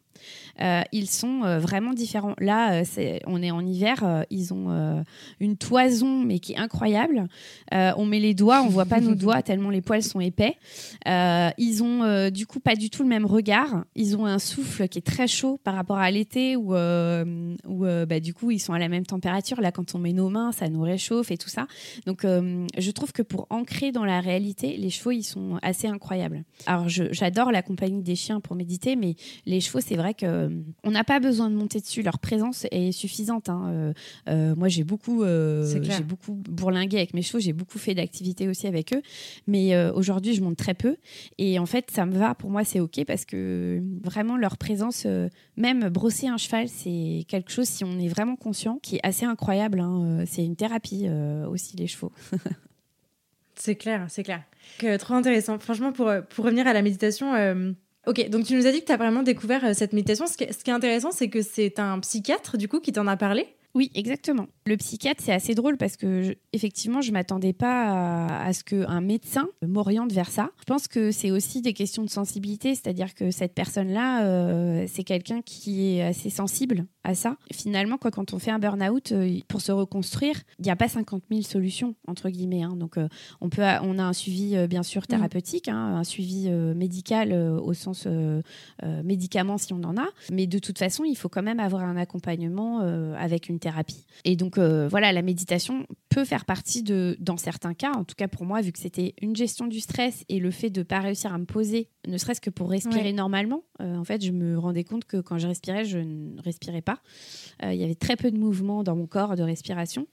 [0.92, 2.35] Ils sont vraiment différents.
[2.38, 5.04] Là, c'est, on est en hiver, ils ont
[5.40, 7.28] une toison, mais qui est incroyable.
[7.72, 10.56] on met les doigts, on voit pas nos doigts tellement les poils sont épais.
[11.06, 13.85] ils ont du coup pas du tout le même regard.
[13.94, 18.20] Ils ont un souffle qui est très chaud par rapport à l'été où, où bah,
[18.20, 19.61] du coup ils sont à la même température.
[19.61, 21.66] Là, quand on met nos mains, ça nous réchauffe et tout ça.
[22.06, 26.44] Donc, je trouve que pour ancrer dans la réalité, les chevaux, ils sont assez incroyables.
[26.66, 29.14] Alors, j'adore la compagnie des chiens pour méditer, mais
[29.46, 30.49] les chevaux, c'est vrai que euh,
[30.85, 32.03] on n'a pas besoin de monter dessus.
[32.03, 33.49] Leur présence est suffisante.
[33.49, 33.68] Hein.
[33.68, 33.92] Euh,
[34.29, 37.40] euh, moi, j'ai beaucoup, j'ai beaucoup bourlingué avec mes chevaux.
[37.40, 39.03] J'ai beaucoup fait d'activités aussi avec eux,
[39.46, 40.96] mais aujourd'hui, je monte très peu.
[41.38, 42.35] Et en fait, ça me va.
[42.35, 45.07] Pour moi, c'est ok parce que vraiment leur présence,
[45.57, 49.25] même brosser un cheval, c'est quelque chose si on est vraiment conscient, qui est assez
[49.25, 49.81] incroyable.
[49.81, 50.25] Hein.
[50.27, 51.09] C'est une thérapie
[51.49, 52.12] aussi les chevaux.
[53.55, 54.42] c'est clair, c'est clair.
[54.79, 55.59] Que, trop intéressant.
[55.59, 57.73] Franchement, pour, pour revenir à la méditation, euh,
[58.06, 60.26] ok, donc tu nous as dit que tu as vraiment découvert euh, cette méditation.
[60.26, 63.06] Ce qui, ce qui est intéressant, c'est que c'est un psychiatre, du coup, qui t'en
[63.06, 63.48] a parlé?
[63.74, 64.46] Oui, exactement.
[64.66, 69.48] Le psychiatre, c'est assez drôle parce que effectivement, je m'attendais pas à, ce qu'un médecin
[69.64, 70.50] m'oriente vers ça.
[70.59, 75.04] Je pense que c'est aussi des questions de sensibilité, c'est-à-dire que cette personne-là, euh, c'est
[75.04, 77.37] quelqu'un qui est assez sensible à ça.
[77.52, 81.22] Finalement, quand on fait un burn-out, euh, pour se reconstruire, il n'y a pas 50
[81.30, 82.64] 000 solutions, entre guillemets.
[82.64, 82.74] Hein.
[82.76, 83.09] Donc, euh,
[83.40, 88.06] on, peut, on a un suivi, bien sûr, thérapeutique, hein, un suivi médical au sens
[89.04, 90.09] médicament si on en a.
[90.33, 92.80] Mais de toute façon, il faut quand même avoir un accompagnement
[93.16, 94.05] avec une thérapie.
[94.25, 98.16] Et donc, euh, voilà, la méditation peut faire partie de, dans certains cas, en tout
[98.16, 100.85] cas pour moi, vu que c'était une gestion du stress et le fait de ne
[100.85, 104.33] pas réussir à me poser, ne serait-ce que pour respirer normalement, euh, en fait, je
[104.33, 106.99] me rendais compte que quand je respirais, je ne respirais pas.
[107.62, 110.07] Euh, il y avait très peu de mouvements dans mon corps de respiration.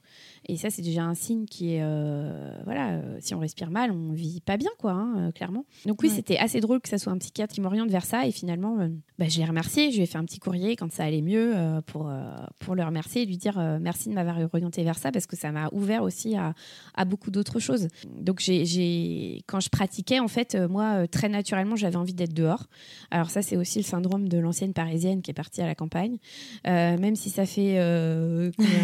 [0.48, 4.14] Et ça, c'est déjà un signe qui est, euh, voilà, si on respire mal, on
[4.14, 5.66] vit pas bien, quoi, hein, clairement.
[5.86, 8.28] Donc oui, c'était assez drôle que ça soit un psychiatre qui m'oriente vers ça.
[8.28, 8.78] Et finalement,
[9.18, 9.92] bah, je l'ai remercié.
[9.92, 11.56] Je lui ai fait un petit courrier quand ça allait mieux
[11.88, 12.12] pour,
[12.60, 15.52] pour le remercier et lui dire merci de m'avoir orienté vers ça parce que ça
[15.52, 16.54] m'a ouvert aussi à,
[16.94, 17.88] à beaucoup d'autres choses.
[18.20, 22.68] Donc j'ai, quand je pratiquais, en fait, moi, très naturellement, j'avais envie d'être dehors.
[23.12, 26.18] Alors ça, c'est aussi le syndrome de l'ancienne parisienne qui est partie à la campagne.
[26.66, 27.78] même si ça fait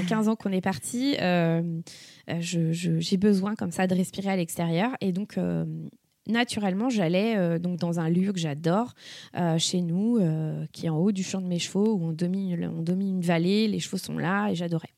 [0.07, 1.15] 15 ans qu'on est parti,
[2.29, 4.91] euh, j'ai besoin comme ça de respirer à l'extérieur.
[5.01, 5.65] Et donc, euh,
[6.27, 8.93] naturellement, j'allais euh, donc dans un lieu que j'adore
[9.57, 10.19] chez nous,
[10.71, 13.21] qui est en haut du champ de mes chevaux, où on domine, on domine une
[13.21, 14.89] vallée, les chevaux sont là et j'adorais.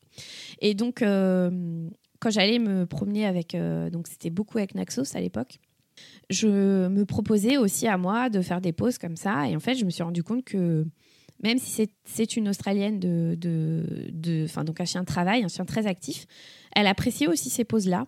[0.60, 3.56] Et donc, quand j'allais me promener avec,
[3.92, 5.58] donc c'était beaucoup avec Naxos à l'époque,
[6.30, 9.48] je me proposais aussi à moi de faire des pauses comme ça.
[9.48, 10.86] Et en fait, je me suis rendu compte que
[11.42, 15.86] même si c'est une Australienne de, de, donc un chien de travail, un chien très
[15.86, 16.26] actif,
[16.74, 18.06] elle appréciait aussi ces pauses-là.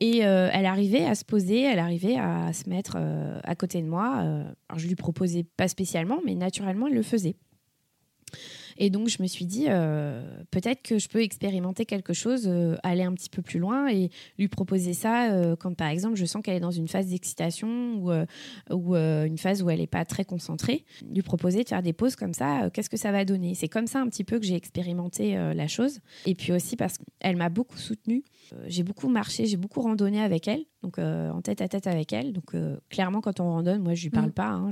[0.00, 3.80] Et euh, elle arrivait à se poser, elle arrivait à se mettre euh, à côté
[3.80, 4.18] de moi.
[4.22, 7.36] Euh, alors je lui proposais pas spécialement, mais naturellement, elle le faisait.
[8.78, 12.76] Et donc, je me suis dit, euh, peut-être que je peux expérimenter quelque chose, euh,
[12.82, 16.24] aller un petit peu plus loin et lui proposer ça euh, quand, par exemple, je
[16.24, 18.12] sens qu'elle est dans une phase d'excitation ou,
[18.70, 20.84] ou une phase où elle n'est pas très concentrée.
[21.12, 23.54] Lui proposer de faire des pauses comme ça, qu'est-ce que ça va donner?
[23.54, 26.00] C'est comme ça un petit peu que j'ai expérimenté la chose.
[26.26, 28.24] Et puis aussi parce qu'elle m'a beaucoup soutenue.
[28.66, 32.32] J'ai beaucoup marché, j'ai beaucoup randonné avec elle, donc en tête à tête avec elle.
[32.32, 32.54] Donc
[32.88, 34.32] clairement, quand on randonne, moi, je lui parle mmh.
[34.32, 34.70] pas, hein,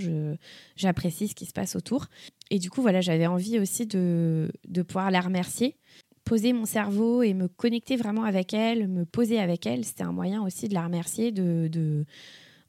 [0.77, 2.07] j'apprécie ce qui se passe autour.
[2.51, 5.77] Et du coup, voilà, j'avais envie aussi de, de pouvoir la remercier
[6.25, 10.13] poser mon cerveau et me connecter vraiment avec elle, me poser avec elle, c'était un
[10.13, 11.33] moyen aussi de la remercier.
[11.33, 12.05] De, de...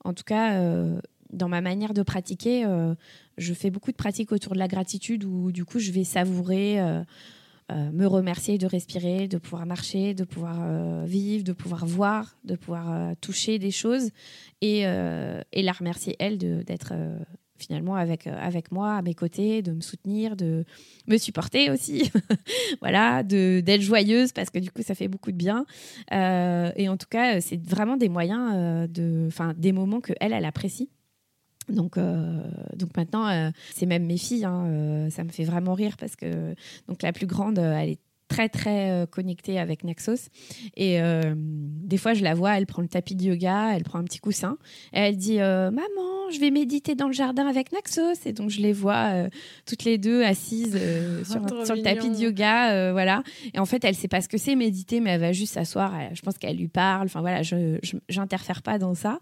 [0.04, 1.00] En tout cas, euh,
[1.32, 2.96] dans ma manière de pratiquer, euh,
[3.38, 6.80] je fais beaucoup de pratiques autour de la gratitude où du coup je vais savourer,
[6.80, 7.04] euh,
[7.70, 13.16] me remercier de respirer, de pouvoir marcher, de pouvoir vivre, de pouvoir voir, de pouvoir
[13.18, 14.10] toucher des choses
[14.62, 16.94] et, et la remercier elle d'être
[17.64, 20.66] finalement avec, euh, avec moi à mes côtés, de me soutenir, de
[21.08, 22.12] me supporter aussi,
[22.82, 25.66] voilà, d'être joyeuse parce que du coup ça fait beaucoup de bien.
[26.12, 30.14] Euh, et en tout cas, c'est vraiment des moyens, euh, de, enfin des moments que
[30.20, 30.90] elle, elle apprécie.
[31.70, 36.56] Donc, donc maintenant, c'est même mes filles, hein, ça me fait vraiment rire parce que
[36.88, 38.00] donc la plus grande, elle est
[38.34, 40.30] très très euh, connectée avec Naxos.
[40.76, 44.00] Et euh, des fois, je la vois, elle prend le tapis de yoga, elle prend
[44.00, 44.58] un petit coussin,
[44.92, 48.26] et elle dit euh, Maman, je vais méditer dans le jardin avec Naxos.
[48.26, 49.28] Et donc, je les vois
[49.68, 50.72] toutes les deux assises
[51.26, 52.92] sur, sur le tapis de yoga.
[52.92, 53.22] voilà.
[53.54, 55.94] Et en fait, elle sait pas ce que c'est méditer, mais elle va juste s'asseoir.
[56.14, 57.06] Je pense qu'elle lui parle.
[57.06, 57.78] Enfin, voilà, je
[58.10, 59.20] j'interfère pas dans ça.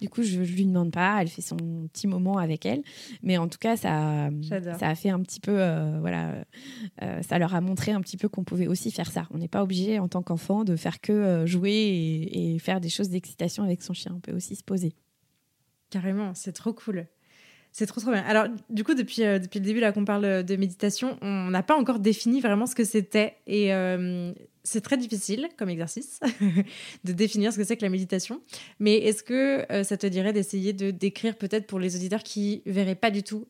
[0.00, 1.18] Du coup, je, je lui demande pas.
[1.20, 1.56] Elle fait son
[1.92, 2.82] petit moment avec elle.
[3.22, 4.30] Mais en tout cas, ça,
[4.78, 5.58] ça a fait un petit peu.
[6.00, 6.32] voilà,
[7.28, 9.26] ça leur a montré un petit peu qu'on pouvait aussi faire ça.
[9.30, 12.80] On n'est pas obligé en tant qu'enfant de faire que euh, jouer et, et faire
[12.80, 14.12] des choses d'excitation avec son chien.
[14.14, 14.94] On peut aussi se poser.
[15.90, 17.06] Carrément, c'est trop cool.
[17.74, 18.22] C'est trop trop bien.
[18.22, 21.64] Alors du coup depuis euh, depuis le début là qu'on parle de méditation, on n'a
[21.64, 24.32] pas encore défini vraiment ce que c'était et euh,
[24.64, 26.20] c'est très difficile comme exercice
[27.04, 28.40] de définir ce que c'est que la méditation.
[28.80, 32.62] Mais est-ce que euh, ça te dirait d'essayer de décrire peut-être pour les auditeurs qui
[32.66, 33.46] verraient pas du tout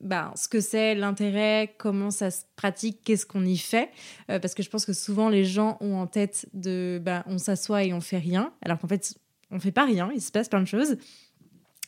[0.00, 3.90] bah, ce que c'est, l'intérêt, comment ça se pratique, qu'est-ce qu'on y fait?
[4.26, 7.84] Parce que je pense que souvent les gens ont en tête de bah, on s'assoit
[7.84, 9.14] et on fait rien, alors qu'en fait
[9.50, 10.96] on fait pas rien, il se passe plein de choses.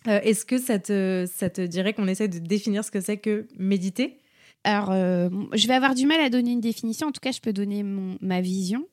[0.07, 3.19] Euh, est-ce que ça te, ça te dirait qu'on essaie de définir ce que c'est
[3.19, 4.19] que méditer?
[4.65, 7.09] Alors, euh, je vais avoir du mal à donner une définition.
[7.09, 8.85] En tout cas, je peux donner ma vision.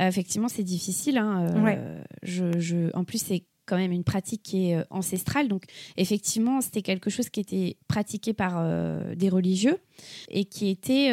[0.00, 1.18] Euh, effectivement, c'est difficile.
[1.18, 1.46] Hein,
[2.22, 5.48] je, je, en plus, c'est quand même une pratique qui est ancestrale.
[5.48, 5.64] Donc,
[5.96, 8.64] effectivement, c'était quelque chose qui était pratiqué par
[9.16, 9.78] des religieux
[10.28, 11.12] et qui était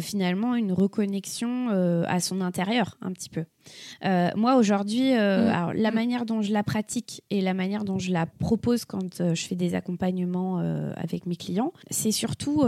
[0.00, 1.68] finalement une reconnexion
[2.06, 3.44] à son intérieur, un petit peu.
[4.04, 5.72] Euh, moi, aujourd'hui, euh, mm.
[5.74, 5.94] la mm.
[5.94, 9.46] manière dont je la pratique et la manière dont je la propose quand euh, je
[9.46, 10.58] fais des accompagnements
[10.96, 12.64] avec mes clients, c'est surtout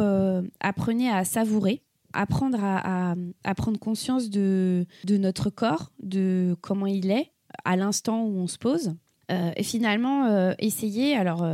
[0.61, 3.15] apprenez à savourer apprendre à,
[3.55, 7.33] prendre conscience de, de, notre corps, de comment il est
[7.65, 8.95] à l'instant où on se pose.
[9.31, 11.47] et finalement, essayer, alors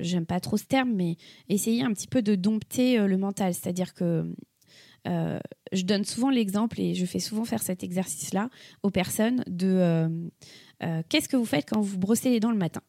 [0.00, 1.16] j'aime pas trop ce terme, mais
[1.48, 3.54] essayer un petit peu de dompter le mental.
[3.54, 4.24] C'est-à-dire que
[5.06, 5.38] euh,
[5.72, 8.48] je donne souvent l'exemple et je fais souvent faire cet exercice-là
[8.82, 10.08] aux personnes de euh,
[10.82, 12.80] euh, qu'est-ce que vous faites quand vous brossez les dents le matin?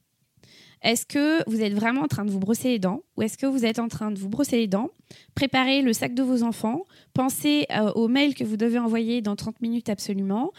[0.85, 3.47] Est-ce que vous êtes vraiment en train de vous brosser les dents ou est-ce que
[3.47, 4.91] vous êtes en train de vous brosser les dents,
[5.33, 6.83] préparer le sac de vos enfants,
[7.15, 10.51] penser au mail que vous devez envoyer dans 30 minutes absolument,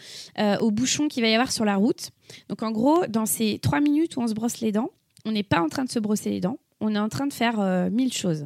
[0.59, 2.11] au bouchon qu'il va y avoir sur la route?
[2.49, 4.91] Donc en gros, dans ces 3 minutes où on se brosse les dents,
[5.23, 7.33] on n'est pas en train de se brosser les dents, on est en train de
[7.33, 8.45] faire euh, mille choses.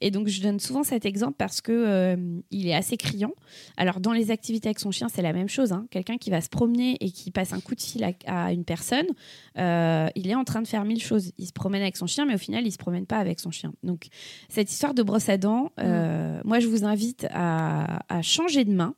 [0.00, 3.32] Et donc, je donne souvent cet exemple parce que euh, il est assez criant.
[3.76, 5.72] Alors, dans les activités avec son chien, c'est la même chose.
[5.72, 5.86] Hein.
[5.90, 9.06] Quelqu'un qui va se promener et qui passe un coup de fil à, une personne,
[9.58, 11.32] euh, il est en train de faire mille choses.
[11.38, 13.50] Il se promène avec son chien, mais au final, il se promène pas avec son
[13.50, 13.72] chien.
[13.82, 14.08] Donc,
[14.48, 16.42] cette histoire de brosse à dents, mm.
[16.44, 18.94] moi, je vous invite à, à, changer de main.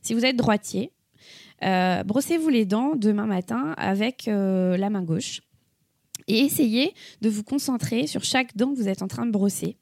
[0.00, 0.92] Si vous êtes droitier,
[1.60, 5.42] brossez-vous les dents demain matin avec la main gauche
[6.28, 9.76] et essayez de vous concentrer sur chaque dent que vous êtes en train de brosser.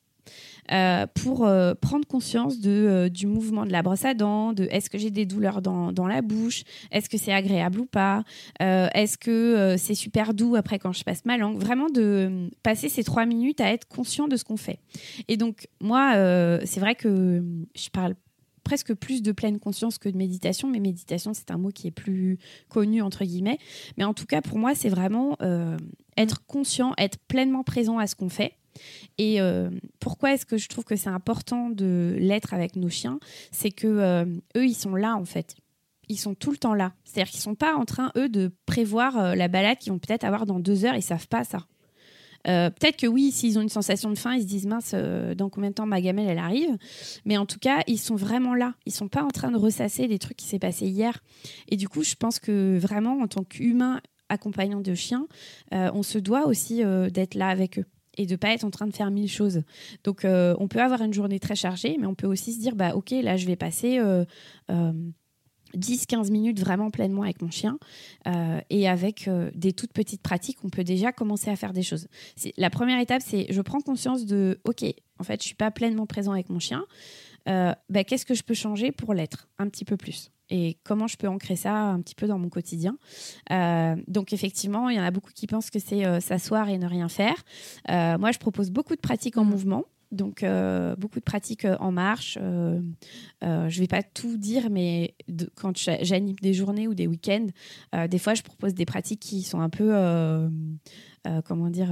[0.72, 4.68] Euh, pour euh, prendre conscience de, euh, du mouvement de la brosse à dents, de
[4.70, 8.22] est-ce que j'ai des douleurs dans, dans la bouche, est-ce que c'est agréable ou pas,
[8.61, 11.59] est-ce que c'est super doux après quand je passe ma langue.
[11.59, 14.79] Vraiment de passer ces trois minutes à être conscient de ce qu'on fait.
[15.29, 16.12] Et donc, moi,
[16.64, 17.42] c'est vrai que
[17.74, 18.14] je parle
[18.62, 21.92] presque plus de pleine conscience que de méditation, mais méditation, c'est un mot qui est
[21.92, 23.58] plus connu, entre guillemets.
[23.96, 25.76] Mais en tout cas, pour moi, c'est vraiment euh,
[26.16, 28.56] être conscient, être pleinement présent à ce qu'on fait.
[29.18, 33.18] Et euh, pourquoi est-ce que je trouve que c'est important de l'être avec nos chiens?
[33.50, 34.24] C'est que euh,
[34.56, 35.56] eux, ils sont là, en fait.
[36.08, 36.92] Ils sont tout le temps là.
[37.04, 40.44] C'est-à-dire qu'ils sont pas en train, eux, de prévoir la balade qu'ils vont peut-être avoir
[40.44, 40.96] dans deux heures.
[40.96, 41.66] Ils savent pas ça.
[42.48, 45.35] Euh, peut-être que oui, s'ils ont une sensation de faim, ils se disent mince, euh,
[45.35, 46.76] dans combien de temps ma gamelle elle arrive.
[47.24, 48.74] Mais en tout cas, ils sont vraiment là.
[48.87, 51.22] Ils sont pas en train de ressasser des trucs qui s'est passé hier.
[51.68, 55.26] Et du coup, je pense que vraiment, en tant qu'humain accompagnant de chiens,
[55.74, 58.87] euh, on se doit aussi d'être là avec eux et de pas être en train
[58.87, 59.62] de faire mille choses.
[60.05, 62.94] Donc, on peut avoir une journée très chargée, mais on peut aussi se dire bah
[62.94, 63.98] ok, là, je vais passer
[65.76, 67.78] 10-15 minutes vraiment pleinement avec mon chien
[68.26, 71.83] euh, et avec euh, des toutes petites pratiques, on peut déjà commencer à faire des
[71.83, 72.09] choses.
[72.56, 74.85] La première étape, c'est je prends conscience de, ok,
[75.18, 76.85] en fait, je suis pas pleinement présent avec mon chien.
[77.48, 80.30] Euh, bah, qu'est-ce que je peux changer pour l'être un petit peu plus?
[80.50, 82.96] Et comment je peux ancrer ça un petit peu dans mon quotidien?
[84.09, 87.09] donc effectivement, il y en a beaucoup qui pensent que c'est s'asseoir et ne rien
[87.09, 87.37] faire.
[87.88, 89.85] moi, je propose beaucoup de pratiques en mouvement.
[90.12, 92.36] Donc, euh, beaucoup de pratiques euh, en marche.
[92.40, 92.80] Euh,
[93.42, 95.14] je ne vais pas tout dire, mais
[95.54, 97.46] quand j'anime des journées ou des week-ends,
[98.08, 99.94] des fois, je propose des pratiques qui sont un peu,
[101.44, 101.90] comment dire,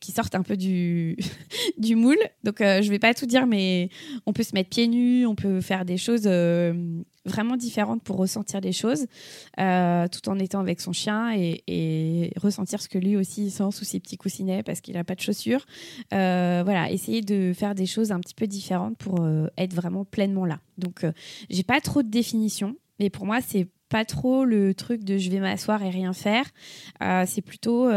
[0.00, 1.16] qui sortent un peu du,
[1.78, 2.18] du moule.
[2.42, 3.90] Donc, je ne vais pas tout dire, mais
[4.26, 6.26] on peut se mettre pieds nus, on peut faire des choses
[7.24, 9.06] vraiment différentes pour ressentir les choses,
[9.58, 13.84] euh, tout en étant avec son chien et, ressentir ce que lui aussi sent sous
[13.84, 15.64] ses petits coussinets parce qu'il n'a pas de chaussures.
[16.12, 20.04] Euh, voilà, essayer de faire des choses un petit peu différentes pour euh, être vraiment
[20.04, 20.60] pleinement là.
[20.78, 21.06] Donc,
[21.50, 25.30] j'ai pas trop de définition, mais pour moi, c'est pas trop le truc de je
[25.30, 26.46] vais m'asseoir et rien faire.
[27.26, 27.90] c'est plutôt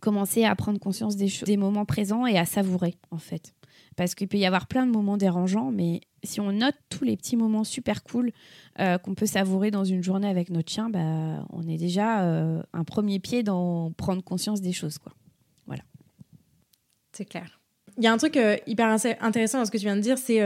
[0.00, 3.54] commencer à prendre conscience des, des moments présents et à savourer en fait.
[3.96, 7.16] Parce qu'il peut y avoir plein de moments dérangeants, mais si on note tous les
[7.16, 8.30] petits moments super cool
[8.78, 12.62] euh, qu'on peut savourer dans une journée avec notre chien, bah, on est déjà euh,
[12.74, 14.98] un premier pied dans prendre conscience des choses.
[14.98, 15.12] Quoi.
[15.66, 15.82] Voilà.
[17.12, 17.60] C'est clair.
[17.96, 20.18] Il y a un truc euh, hyper intéressant dans ce que tu viens de dire,
[20.18, 20.42] c'est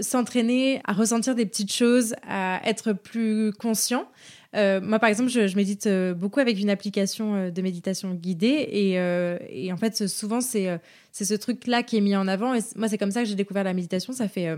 [0.00, 4.08] s'entraîner à ressentir des petites choses, à être plus conscient.
[4.56, 8.68] Euh, moi, par exemple, je, médite euh, beaucoup avec une application euh, de méditation guidée.
[8.70, 10.80] Et, en fait, souvent, c'est
[11.12, 12.54] ce truc-là qui est mis en avant.
[12.54, 14.12] Et moi, c'est comme ça que j'ai découvert la méditation.
[14.12, 14.48] Ça fait,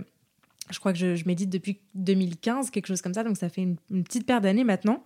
[0.71, 3.25] je crois que je, médite depuis 2015, quelque chose comme ça.
[3.25, 5.03] Donc, ça fait une petite paire d'années maintenant.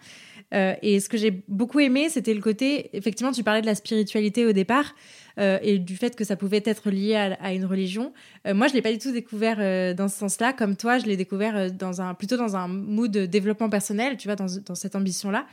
[0.53, 4.47] et ce que j'ai beaucoup aimé, c'était le côté, effectivement, tu parlais de la spiritualité
[4.47, 4.95] au départ.
[5.39, 8.13] Euh, et du fait que ça pouvait être lié à, une religion.
[8.47, 10.53] Euh, moi, je l'ai pas du tout découvert euh, dans ce sens-là.
[10.53, 11.71] Comme toi, je l'ai découvert
[12.19, 15.47] plutôt dans un mood de développement personnel, tu vois, dans, cette ambition-là.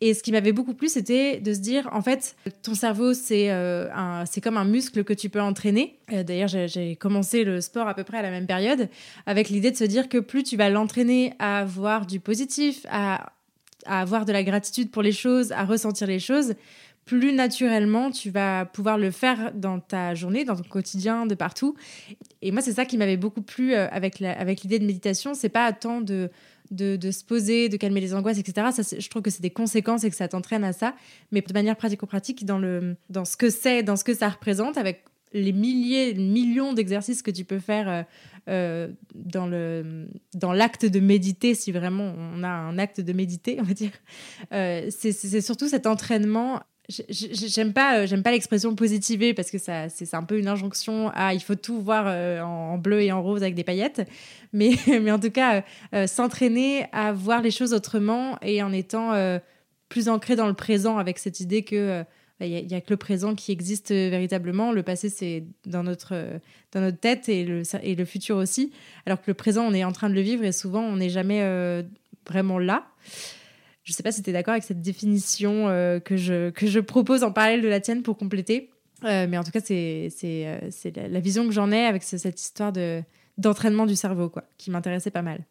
[0.00, 3.48] Et ce qui m'avait beaucoup plu, c'était de se dire, en fait, ton cerveau, c'est
[4.42, 5.98] comme un muscle que tu peux entraîner.
[6.10, 8.88] D'ailleurs, j'ai commencé le sport à peu près à la même période,
[9.26, 13.32] avec l'idée de se dire que plus tu vas l'entraîner à voir du positif, à
[13.86, 16.54] avoir de la gratitude pour les choses, à ressentir les choses,
[17.10, 21.74] plus naturellement, tu vas pouvoir le faire dans ta journée, dans ton quotidien, de partout.
[22.40, 25.34] Et moi, c'est ça qui m'avait beaucoup plu euh, avec avec l'idée de méditation.
[25.34, 26.30] C'est pas tant de,
[26.70, 28.68] de, se poser, de calmer les angoisses, etc.
[28.96, 30.94] Je trouve que c'est des conséquences et que ça t'entraîne à ça.
[31.32, 34.78] Mais de manière pratico-pratique, dans, le, dans ce que c'est, dans ce que ça représente,
[34.78, 38.02] avec les milliers, millions d'exercices que tu peux faire euh,
[38.48, 43.58] euh, dans le dans l'acte de méditer, si vraiment on a un acte de méditer,
[43.58, 43.90] on va dire.
[44.90, 50.14] c'est surtout cet entraînement J'aime pas, euh, j'aime pas l'expression positiver parce que ça, c'est
[50.14, 53.42] un peu une injonction à il faut tout voir euh, en, bleu et en rose
[53.42, 54.08] avec des paillettes.
[54.52, 59.10] Mais, mais en tout cas, euh, s'entraîner à voir les choses autrement et en étant
[59.88, 62.04] plus ancré dans le présent avec cette idée que
[62.42, 64.72] il bah, n'y a, que le présent qui existe véritablement.
[64.72, 66.14] Le passé, c'est dans notre,
[66.72, 68.72] dans notre tête et le, et le futur aussi.
[69.04, 71.10] Alors que le présent, on est en train de le vivre et souvent, on n'est
[71.10, 71.42] jamais
[72.26, 72.86] vraiment là.
[73.82, 76.66] Je ne sais pas si tu es d'accord avec cette définition euh, que, je, que
[76.66, 78.70] je propose en parallèle de la tienne pour compléter.
[79.04, 82.40] Euh, mais en tout cas, c'est euh, la, la vision que j'en ai avec cette
[82.40, 82.72] histoire
[83.38, 85.46] d'entraînement du cerveau, quoi, qui m'intéressait pas mal.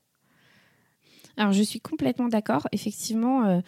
[1.37, 2.67] Alors, je suis complètement d'accord.
[2.71, 3.63] Effectivement,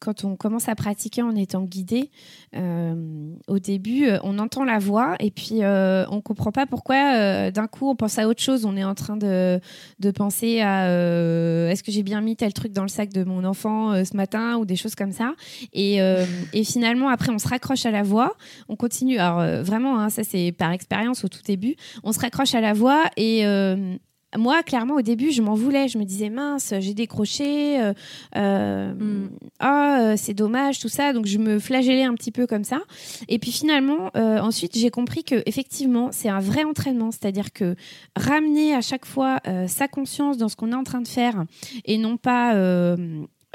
[0.00, 2.10] quand on commence à pratiquer en étant guidé,
[2.54, 7.50] euh, au début, euh, on entend la voix et puis euh, on comprend pas pourquoi
[7.50, 8.64] d'un coup on pense à autre chose.
[8.64, 9.60] On est en train de,
[9.98, 10.86] de penser à
[11.70, 14.56] est-ce que j'ai bien mis tel truc dans le sac de mon enfant ce matin
[14.56, 15.34] ou des choses comme ça.
[15.72, 15.96] Et,
[16.52, 18.34] et, finalement, après, on se raccroche à la voix,
[18.68, 19.18] on continue.
[19.18, 22.72] Alors vraiment, hein, ça c'est par expérience au tout début, on se raccroche à la
[22.72, 23.44] voix et
[24.36, 25.88] moi, clairement, au début, je m'en voulais.
[25.88, 27.80] Je me disais, mince, j'ai décroché.
[27.80, 27.92] Euh,
[28.36, 29.30] euh, mm.
[29.58, 31.12] Ah, euh, c'est dommage, tout ça.
[31.12, 32.80] Donc, je me flagellais un petit peu comme ça.
[33.28, 37.10] Et puis, finalement, ensuite, j'ai compris que effectivement, c'est un vrai entraînement.
[37.10, 37.74] C'est-à-dire que
[38.16, 41.44] ramener à chaque fois sa conscience dans ce qu'on est en train de faire
[41.84, 42.54] et non pas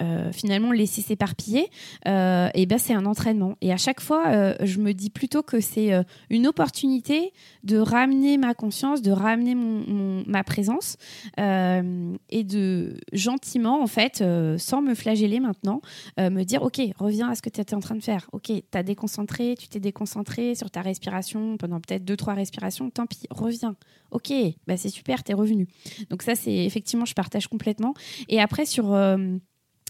[0.01, 1.69] euh, finalement laisser s'éparpiller,
[2.07, 3.55] euh, et ben c'est un entraînement.
[3.61, 5.91] Et à chaque fois, euh, je me dis plutôt que c'est
[6.29, 7.33] une opportunité
[7.63, 10.97] de ramener ma conscience, de ramener mon, ma présence
[11.37, 14.23] et de gentiment, en fait,
[14.57, 15.81] sans me flageller maintenant,
[16.17, 18.29] me dire ok, reviens à ce que tu étais en train de faire.
[18.31, 22.89] Ok, tu as déconcentré, tu t'es déconcentré sur ta respiration pendant peut-être deux trois respirations.
[22.89, 23.75] Tant pis, reviens.
[24.11, 24.33] Ok,
[24.67, 25.67] bah c'est super, tu es revenu.
[26.09, 27.93] Donc ça, c'est effectivement, je partage complètement.
[28.27, 28.93] Et après sur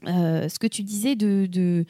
[0.08, 1.86] euh, ce que tu disais de,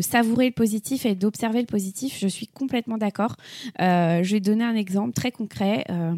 [0.00, 3.36] savourer le positif et d'observer le positif, je suis complètement d'accord.
[3.80, 5.84] Euh, je vais donner un exemple très concret.
[5.90, 6.14] Euh,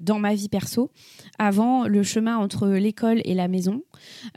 [0.00, 0.90] dans ma vie perso.
[1.38, 3.82] Avant, le chemin entre l'école et la maison,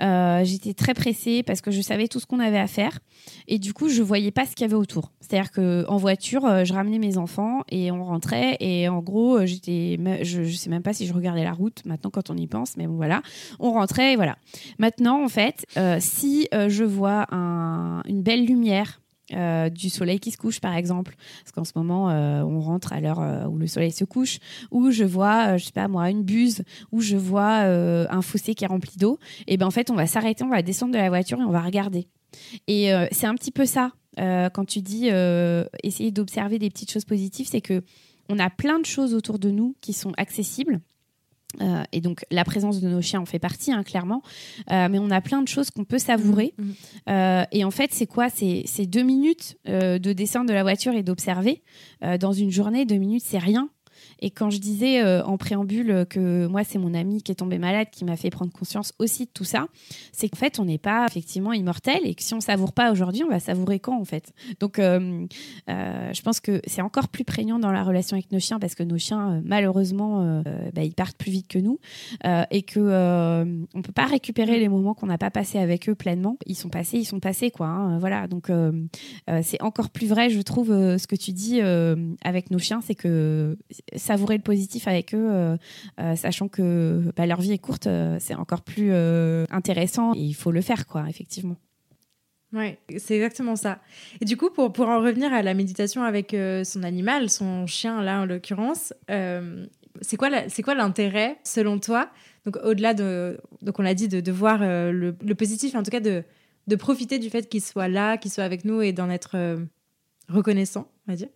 [0.02, 3.00] euh, j'étais très pressée parce que je savais tout ce qu'on avait à faire
[3.48, 5.12] et du coup, je voyais pas ce qu'il y avait autour.
[5.22, 9.46] C'est-à-dire que en voiture, euh, je ramenais mes enfants et on rentrait et en gros,
[9.46, 12.48] j'étais, je, je sais même pas si je regardais la route maintenant quand on y
[12.48, 13.22] pense, mais bon voilà,
[13.60, 14.38] on rentrait et voilà.
[14.78, 15.66] Maintenant, en fait,
[16.00, 19.00] si je vois un, une belle lumière
[19.34, 21.16] euh, du soleil qui se couche par exemple.
[21.44, 24.40] Parce qu'en ce moment euh, on rentre à l'heure euh, où le soleil se couche
[24.72, 28.64] ou je vois je sais pas moi une buse ou je vois un fossé qui
[28.64, 29.20] est rempli d'eau.
[29.48, 31.52] Et ben en fait on va s'arrêter on va descendre de la voiture et on
[31.52, 32.08] va regarder.
[32.68, 35.10] Et c'est un petit peu ça quand tu dis
[35.84, 37.84] essayer d'observer des petites choses positives c'est que
[38.30, 40.82] on a plein de choses autour de nous qui sont accessibles
[41.62, 44.22] euh, et donc la présence de nos chiens en fait partie, hein, clairement.
[44.72, 46.54] Euh, mais on a plein de choses qu'on peut savourer.
[46.58, 46.74] Mmh, mmh.
[47.10, 48.30] Euh, et en fait, c'est quoi?
[48.30, 51.62] C'est deux minutes de descendre de la voiture et d'observer.
[52.20, 53.70] dans une journée, deux minutes, c'est rien.
[54.20, 57.58] Et quand je disais euh, en préambule que moi, c'est mon ami qui est tombé
[57.58, 59.68] malade qui m'a fait prendre conscience aussi de tout ça,
[60.12, 63.24] c'est qu'en fait, on n'est pas effectivement immortel et que si on savoure pas aujourd'hui,
[63.24, 64.34] on va savourer quand en fait?
[64.60, 65.26] Donc, euh,
[65.70, 68.76] euh, je pense que c'est encore plus prégnant dans la relation avec nos chiens parce
[68.76, 70.44] que nos chiens, malheureusement,
[70.74, 71.80] bah, ils partent plus vite que nous
[72.52, 76.38] et que on peut pas récupérer les moments qu'on n'a pas passés avec eux pleinement.
[76.46, 77.68] Ils sont passés, ils sont passés quoi.
[77.68, 78.28] Hein, voilà.
[78.28, 78.52] Donc,
[79.42, 83.58] c'est encore plus vrai, je trouve, ce que tu dis avec nos chiens, c'est que
[84.10, 85.58] savourer le positif avec eux,
[86.16, 87.88] sachant que bah, leur vie est courte,
[88.20, 88.94] c'est encore plus
[89.50, 91.58] intéressant et il faut le faire, quoi, effectivement.
[92.52, 93.80] Oui, c'est exactement ça.
[94.22, 98.02] Et du coup, pour, pour en revenir à la méditation avec son animal, son chien
[98.02, 98.94] là en l'occurrence,
[100.02, 102.10] c'est quoi l'intérêt selon toi?
[102.46, 106.00] Donc au-delà de, donc on l'a dit, de, voir le, le, positif, en tout cas
[106.00, 106.24] de,
[106.68, 109.58] de profiter du fait qu'il soit là, qu'il soit avec nous et d'en être euh,
[110.30, 111.28] reconnaissant, on va dire.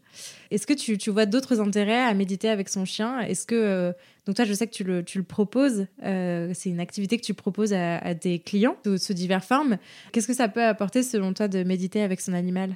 [0.52, 3.20] Est-ce que tu, tu vois d'autres intérêts à méditer avec son chien?
[3.20, 3.92] Est-ce que euh,
[4.26, 5.88] donc toi, je sais que tu le, tu le proposes.
[6.04, 9.78] Euh, c'est une activité que tu proposes à, à des clients sous, sous diverses formes.
[10.12, 12.76] Qu'est-ce que ça peut apporter selon toi de méditer avec son animal?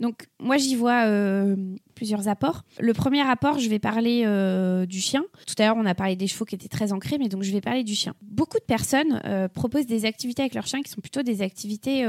[0.00, 1.56] Donc moi j'y vois euh,
[1.94, 2.62] plusieurs apports.
[2.78, 5.24] Le premier apport, je vais parler euh, du chien.
[5.46, 7.52] Tout à l'heure on a parlé des chevaux qui étaient très ancrés, mais donc je
[7.52, 8.14] vais parler du chien.
[8.22, 12.06] Beaucoup de personnes euh, proposent des activités avec leur chien qui sont plutôt des activités,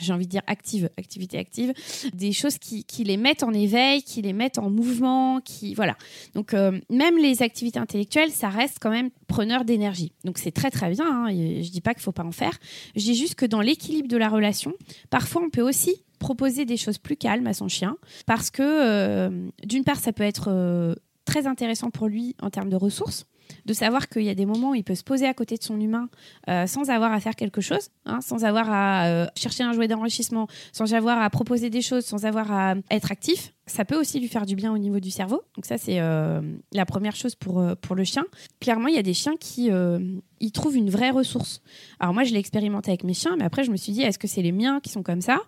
[0.00, 1.72] j'ai envie de dire actives, activités actives,
[2.12, 5.96] des choses qui, les mettent en éveil, qui les mettent en mouvement, qui voilà.
[6.34, 10.12] Donc même les activités intellectuelles, ça reste quand même preneur d'énergie.
[10.24, 11.06] Donc c'est très très bien.
[11.06, 12.58] Hein, je dis pas qu'il faut pas en faire.
[12.96, 14.74] Je dis juste que dans l'équilibre de la relation,
[15.08, 17.96] parfois on peut aussi proposer des choses plus calmes à son chien.
[18.26, 20.94] Parce que euh, d'une part ça peut être euh,
[21.24, 23.26] très intéressant pour lui en termes de ressources
[23.66, 25.62] de savoir qu'il y a des moments où il peut se poser à côté de
[25.62, 26.08] son humain
[26.48, 30.48] euh, sans avoir à faire quelque chose, hein, sans avoir à chercher un jouet d'enrichissement,
[30.72, 34.28] sans avoir à proposer des choses, sans avoir à être actif ça peut aussi lui
[34.28, 35.42] faire du bien au niveau du cerveau.
[35.54, 36.40] Donc ça, c'est euh,
[36.72, 38.24] la première chose pour, euh, pour le chien.
[38.60, 40.00] Clairement, il y a des chiens qui euh,
[40.40, 41.62] ils trouvent une vraie ressource.
[42.00, 44.18] Alors moi, je l'ai expérimenté avec mes chiens, mais après, je me suis dit, est-ce
[44.18, 45.40] que c'est les miens qui sont comme ça?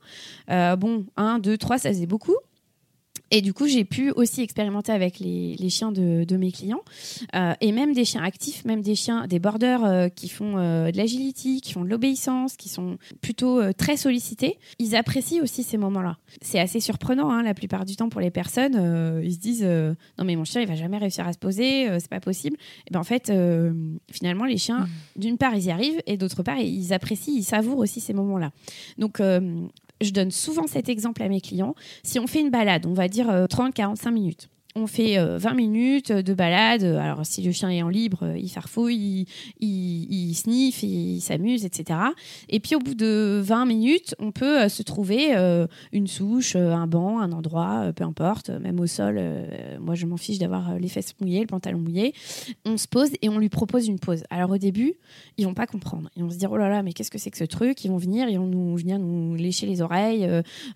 [0.48, 2.36] Bon, un, deux, trois, ça faisait beaucoup.
[3.34, 6.82] Et du coup, j'ai pu aussi expérimenter avec les, chiens de, mes clients
[7.34, 10.90] euh, et même des chiens actifs, même des chiens, des borders euh, qui font euh,
[10.90, 14.58] de l'agility, qui font de l'obéissance, qui sont plutôt très sollicités.
[14.78, 16.18] Ils apprécient aussi ces moments-là.
[16.42, 19.22] C'est assez surprenant hein, la plupart du temps pour les personnes.
[19.24, 22.10] ils se disent non mais mon chien il va jamais réussir à se poser, c'est
[22.10, 22.58] pas possible.
[22.86, 23.32] Et ben en fait,
[24.10, 25.20] finalement les chiens, mmh.
[25.20, 28.52] d'une part ils y arrivent et d'autre part ils apprécient, ils savourent aussi ces moments-là.
[28.98, 29.22] Donc
[30.02, 31.74] je donne souvent cet exemple à mes clients.
[32.02, 35.54] Si on fait une balade, on va dire 30-45 euh, minutes on fait 20 euh,
[35.54, 36.84] minutes de balade.
[36.84, 39.26] Alors, si le chien est en libre, il farfouille,
[39.60, 41.98] il, il, sniffe, il s'amuse, etc.
[42.48, 46.56] Et puis, au bout de 20 minutes, on peut euh, se trouver euh, une souche,
[46.56, 49.20] un banc, un endroit, peu importe, même au sol.
[49.80, 52.14] moi, je m'en fiche d'avoir les fesses mouillées, le pantalon mouillé.
[52.64, 54.24] On se pose et on lui propose une pause.
[54.30, 54.94] Alors, au début,
[55.36, 56.10] ils vont pas comprendre.
[56.16, 57.84] Ils vont se dire, oh là là, mais qu'est-ce que c'est que ce truc?
[57.84, 60.28] Ils vont venir, ils vont nous, venir nous lécher les oreilles,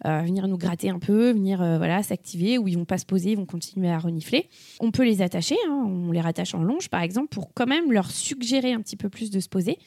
[0.05, 3.36] venir nous gratter un peu, venir voilà s'activer, ou ils vont pas se poser, ils
[3.36, 4.49] vont continuer à renifler.
[4.80, 7.93] On peut les attacher, hein, on les rattache en longe par exemple, pour quand même
[7.93, 9.78] leur suggérer un petit peu plus de se poser.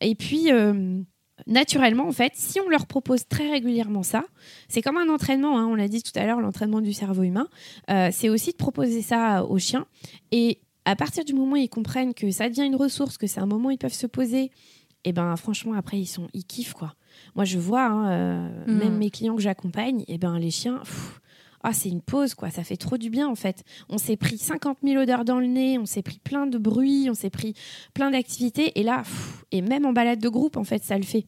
[0.00, 1.00] Et puis, euh,
[1.46, 4.24] naturellement, en fait, si on leur propose très régulièrement ça,
[4.68, 7.48] c'est comme un entraînement, hein, on l'a dit tout à l'heure, l'entraînement du cerveau humain,
[7.90, 9.86] euh, c'est aussi de proposer ça aux chiens.
[10.30, 13.40] Et à partir du moment où ils comprennent que ça devient une ressource, que c'est
[13.40, 14.50] un moment où ils peuvent se poser,
[15.04, 16.94] et eh ben franchement, après, ils, sont, ils kiffent, quoi.
[17.34, 18.72] Moi, je vois, hein, euh, mmh.
[18.72, 20.80] même mes clients que j'accompagne, et eh ben les chiens,
[21.62, 22.50] ah, c'est une pause, quoi.
[22.50, 23.64] Ça fait trop du bien, en fait.
[23.88, 27.08] On s'est pris 50 000 odeurs dans le nez, on s'est pris plein de bruit,
[27.08, 27.54] on s'est pris
[27.94, 28.78] plein d'activités.
[28.80, 29.02] Et là,
[29.52, 31.26] et même en balade de groupe, en fait, ça le fait.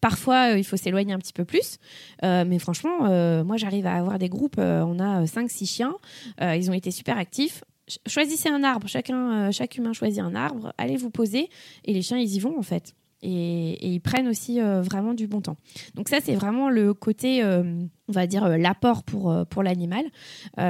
[0.00, 1.78] Parfois, euh, il faut s'éloigner un petit peu plus.
[2.24, 4.58] Euh, mais franchement, euh, moi, j'arrive à avoir des groupes.
[4.58, 5.94] on a 5-6 chiens.
[6.40, 7.62] ils ont été super actifs
[8.06, 11.50] choisissez un arbre, chacun, chaque humain choisit un arbre, allez vous poser
[11.84, 15.26] et les chiens ils y vont en fait et, ils prennent aussi euh, vraiment du
[15.26, 15.56] bon temps.
[15.94, 17.62] Donc ça, c'est vraiment le côté, euh,
[18.08, 20.04] on va dire, euh, l'apport pour, pour l'animal,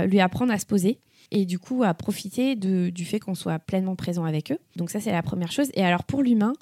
[0.06, 0.98] lui apprendre à se poser
[1.30, 4.58] et du coup à profiter de, du fait qu'on soit pleinement présent avec eux.
[4.76, 5.70] Donc ça, c'est la première chose.
[5.74, 6.52] Et alors pour l'humain,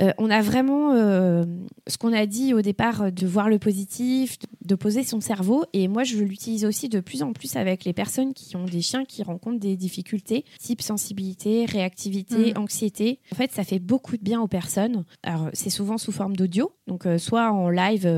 [0.00, 1.44] euh, on a vraiment euh,
[1.86, 5.64] ce qu'on a dit au départ euh, de voir le positif, de poser son cerveau.
[5.72, 8.80] Et moi, je l'utilise aussi de plus en plus avec les personnes qui ont des
[8.80, 12.58] chiens qui rencontrent des difficultés, type sensibilité, réactivité, mm.
[12.58, 13.20] anxiété.
[13.32, 15.04] En fait, ça fait beaucoup de bien aux personnes.
[15.22, 18.08] Alors, c'est souvent sous forme d'audio, donc soit en live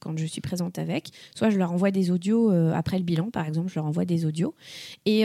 [0.00, 3.46] quand je suis présente avec, soit je leur envoie des audios après le bilan, par
[3.46, 4.54] exemple, je leur envoie des audios.
[5.06, 5.24] Et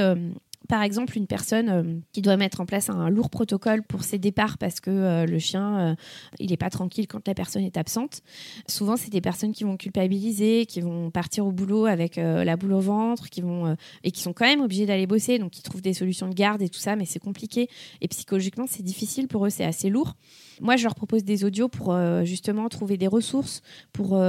[0.70, 1.84] par exemple, une personne euh,
[2.14, 5.40] qui doit mettre en place un lourd protocole pour ses départs parce que euh, le
[5.40, 5.96] chien, euh,
[6.40, 8.22] il n'est pas tranquille quand la personne est absente.
[8.68, 12.74] Souvent, c'est des personnes qui vont culpabiliser, qui vont partir au boulot avec la boule
[12.74, 15.82] au ventre, qui vont et qui sont quand même obligés d'aller bosser, donc qui trouvent
[15.82, 17.70] des solutions de garde et tout ça, mais c'est compliqué
[18.02, 20.16] et psychologiquement, c'est difficile pour eux, c'est assez lourd.
[20.62, 23.62] Moi, je leur propose des audios pour justement trouver des ressources,
[23.92, 24.20] pour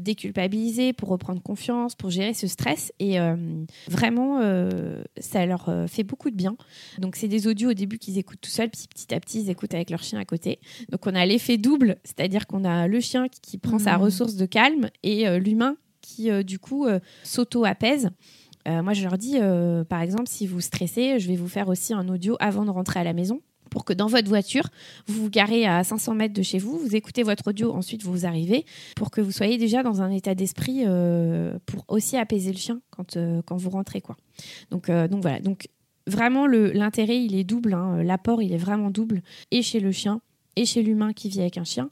[0.00, 3.18] déculpabiliser, pour reprendre confiance, pour gérer ce stress et
[3.88, 4.40] vraiment,
[5.18, 6.56] ça leur euh, fait beaucoup de bien.
[6.98, 9.50] Donc c'est des audios au début qu'ils écoutent tout seuls, puis petit à petit ils
[9.50, 10.58] écoutent avec leur chien à côté.
[10.90, 14.02] Donc on a l'effet double, c'est-à-dire qu'on a le chien qui, prend sa mmh.
[14.02, 16.86] ressource de calme et euh, l'humain qui euh, du coup
[17.24, 18.10] s'auto-apaise.
[18.66, 19.36] moi, je leur dis,
[19.88, 23.00] par exemple, si vous stressez, je vais vous faire aussi un audio avant de rentrer
[23.00, 23.40] à la maison
[23.76, 24.70] pour que dans votre voiture,
[25.06, 28.24] vous vous garez à 500 mètres de chez vous, vous écoutez votre audio, ensuite vous
[28.24, 28.64] arrivez,
[28.96, 32.80] pour que vous soyez déjà dans un état d'esprit euh, pour aussi apaiser le chien
[32.88, 34.00] quand, euh, vous rentrez.
[34.00, 34.16] Quoi.
[34.70, 35.68] Donc, euh, donc voilà, donc
[36.06, 38.02] vraiment l'intérêt il est double, hein.
[38.02, 39.20] l'apport il est vraiment double,
[39.50, 40.22] et chez le chien
[40.56, 41.90] et chez l'humain qui vit avec un chien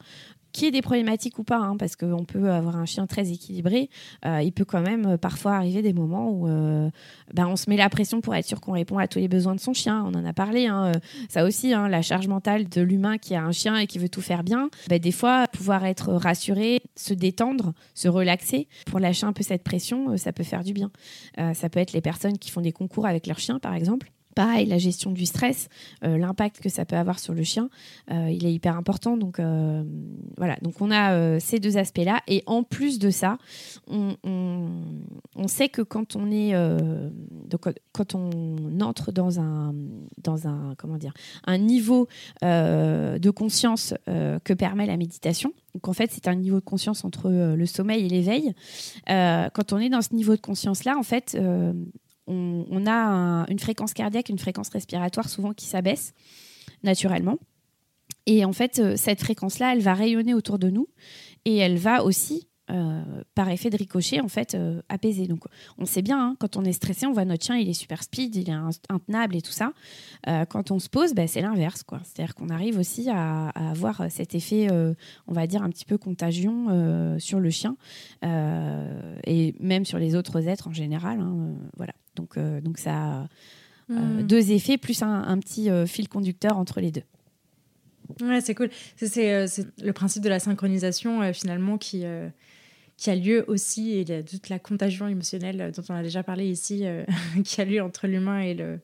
[0.55, 3.91] qui ait des problématiques ou pas, hein, parce qu'on peut avoir un chien très équilibré,
[4.25, 6.89] euh, il peut quand même euh, parfois arriver des moments où euh,
[7.35, 9.57] ben, on se met la pression pour être sûr qu'on répond à tous les besoins
[9.57, 10.05] de son chien.
[10.07, 10.93] On en a parlé, hein,
[11.29, 14.09] ça aussi, hein, la charge mentale de l'humain qui a un chien et qui veut
[14.09, 14.71] tout faire bien.
[14.89, 19.65] Ben, des fois, pouvoir être rassuré, se détendre, se relaxer, pour lâcher un peu cette
[19.65, 20.93] pression, ça peut faire du bien.
[21.37, 24.13] ça peut être les personnes qui font des concours avec leur chien, par exemple.
[24.35, 25.69] Pareil, la gestion du stress,
[26.03, 27.71] euh, l'impact que ça peut avoir sur le chien,
[28.11, 29.17] euh, il est hyper important.
[29.17, 29.85] Donc euh,
[30.37, 32.21] voilà, donc on a ces deux aspects-là.
[32.27, 33.39] Et en plus de ça,
[33.87, 34.17] on,
[35.47, 36.57] sait que quand on est,
[38.83, 39.75] entre dans un,
[40.23, 40.75] dans un,
[41.47, 42.09] un niveau
[42.43, 45.53] de conscience que permet la méditation.
[45.75, 48.53] Donc en fait, c'est un niveau de conscience entre le sommeil et l'éveil.
[49.07, 51.37] quand on est dans ce niveau de conscience-là, en fait,
[52.27, 56.13] on, a une fréquence cardiaque, une fréquence respiratoire souvent qui s'abaisse
[56.83, 57.39] naturellement.
[58.27, 60.89] Et en fait, euh, cette fréquence-là, elle va rayonner autour de nous
[61.45, 63.03] et elle va aussi, euh,
[63.35, 65.27] par effet de ricochet, en fait, euh, apaiser.
[65.27, 65.45] Donc,
[65.77, 68.03] on sait bien, hein, quand on est stressé, on voit notre chien, il est super
[68.03, 68.57] speed, il est
[68.89, 69.73] intenable et tout ça.
[70.49, 71.85] quand on se pose, bah, c'est l'inverse.
[72.05, 74.69] C'est-à-dire qu'on arrive aussi à, avoir cet effet,
[75.27, 77.77] on va dire, un petit peu contagion sur le chien
[78.23, 81.21] et même sur les autres êtres en général.
[81.21, 81.93] Hein, voilà.
[82.17, 83.29] Donc, euh, donc ça a
[83.91, 84.23] euh, hmm.
[84.23, 87.03] deux effets, plus un, petit euh, fil conducteur entre les deux.
[88.23, 88.71] Ouais, c'est cool.
[88.97, 89.49] C'est
[89.83, 92.05] le principe de la synchronisation, finalement, qui,
[92.99, 96.85] qui a lieu aussi, et toute la contagion émotionnelle dont on a déjà parlé ici,
[97.45, 98.79] qui a lieu entre l'humain et le,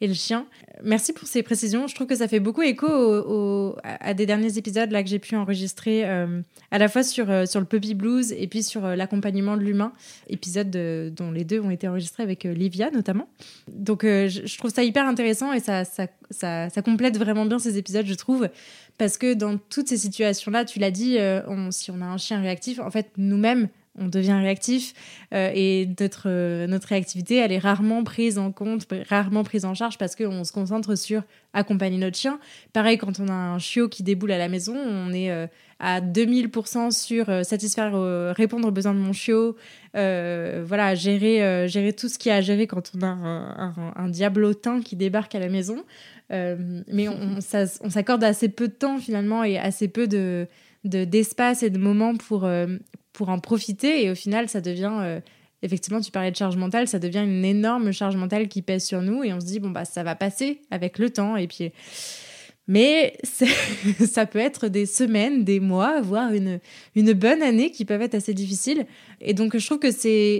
[0.00, 0.46] et le chien.
[0.82, 1.86] Merci pour ces précisions.
[1.86, 5.36] Je trouve que ça fait beaucoup écho à des derniers épisodes là que j'ai pu
[5.36, 8.96] enregistrer, euh, à la fois sur, euh, sur le puppy blues et puis sur euh,
[8.96, 9.92] l'accompagnement de l'humain,
[10.28, 10.70] épisode
[11.14, 13.28] dont les deux ont été enregistrés avec Livia notamment.
[13.68, 18.14] Donc je, trouve ça hyper intéressant et ça, ça, complète vraiment bien ces épisodes, je
[18.14, 18.48] trouve,
[18.98, 21.18] parce que dans toutes ces situations-là, tu l'as dit,
[21.70, 23.68] si on a un chien réactif, en fait, nous-mêmes,
[23.98, 24.92] on devient réactif
[25.32, 29.74] euh, et notre, euh, notre réactivité, elle est rarement prise en compte, rarement prise en
[29.74, 31.22] charge parce qu'on se concentre sur
[31.52, 32.38] accompagner notre chien.
[32.72, 35.46] Pareil, quand on a un chiot qui déboule à la maison, on est euh,
[35.78, 37.92] à 2000% sur satisfaire,
[38.34, 39.56] répondre aux besoins de mon chiot,
[39.92, 43.08] voilà, gérer, gérer tout ce qu'il y a à gérer quand on a
[43.94, 45.84] un, diablotin qui débarque à la maison.
[46.30, 50.46] mais on, s'accorde assez peu de temps finalement et assez peu de
[50.84, 52.48] d'espace et de moments pour,
[53.16, 54.04] pour en profiter.
[54.04, 55.20] Et au final, ça devient, euh,
[55.62, 59.00] effectivement, tu parlais de charge mentale, ça devient une énorme charge mentale qui pèse sur
[59.00, 59.24] nous.
[59.24, 61.36] Et on se dit, bon, bah, ça va passer avec le temps.
[61.36, 61.72] Et puis.
[62.68, 63.16] Mais
[64.04, 66.58] ça peut être des semaines, des mois, voire une,
[66.96, 68.86] une bonne année qui peuvent être assez difficiles.
[69.20, 69.92] Et donc, je trouve que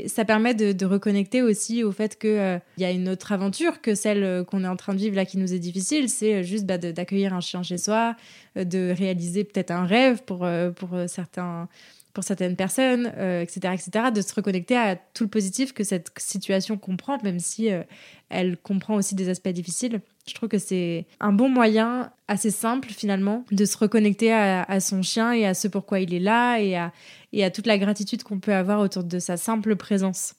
[0.08, 3.94] ça permet de, reconnecter aussi au fait qu'il euh, y a une autre aventure que
[3.94, 6.08] celle euh, qu'on est en train de vivre là qui nous est difficile.
[6.08, 8.16] C'est juste bah, d'accueillir un chien chez soi,
[8.56, 11.68] de réaliser peut-être un rêve pour, pour certains
[12.16, 13.08] pour certaines personnes,
[13.42, 17.38] etc., euh, etc., de se reconnecter à tout le positif que cette situation comprend, même
[17.40, 17.82] si euh,
[18.30, 20.00] elle comprend aussi des aspects difficiles.
[20.26, 25.02] Je trouve que c'est un bon moyen, assez simple finalement, de se reconnecter à, son
[25.02, 26.90] chien et à ce pourquoi il est là et à,
[27.34, 30.36] et à toute la gratitude qu'on peut avoir autour de sa simple présence.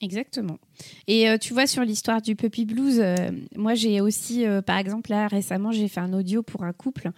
[0.00, 0.58] Exactement.
[1.06, 3.14] Et euh, tu vois, sur l'histoire du puppy blues, euh,
[3.56, 7.10] moi j'ai aussi, euh, par exemple, là récemment, j'ai fait un audio pour un couple.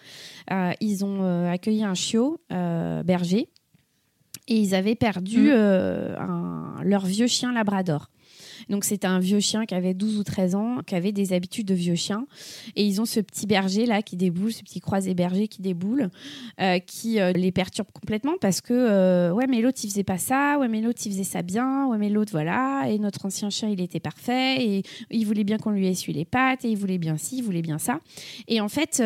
[0.80, 3.48] ils ont accueilli un chiot berger
[4.48, 6.82] et ils avaient perdu mmh.
[6.82, 8.10] leur vieux chien labrador.
[8.68, 11.66] Donc c'était un vieux chien qui avait 12 ou 13 ans, qui avait des habitudes
[11.66, 12.26] de vieux chien.
[12.74, 16.10] Et ils ont ce petit berger là qui déboule, ce petit croisé berger qui déboule,
[16.60, 20.18] euh, qui euh, les perturbe complètement parce que euh, ouais mais l'autre il faisait pas
[20.18, 22.86] ça, ouais mais l'autre il faisait ça bien, ouais mais l'autre voilà.
[22.88, 26.24] Et notre ancien chien il était parfait et il voulait bien qu'on lui essuie les
[26.24, 28.00] pattes et il voulait bien ci, il voulait bien ça.
[28.48, 29.02] Et en fait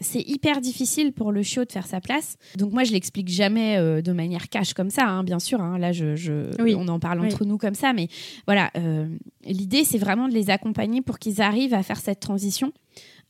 [0.00, 2.36] c'est hyper difficile pour le chiot de faire sa place.
[2.56, 5.60] Donc moi je l'explique jamais de manière cash comme ça, hein, bien sûr.
[5.60, 5.78] Hein.
[5.78, 8.08] là je, on en parle entre nous comme ça, mais
[8.46, 9.06] voilà, euh,
[9.44, 12.72] l'idée, c'est vraiment de les accompagner pour qu'ils arrivent à faire cette transition,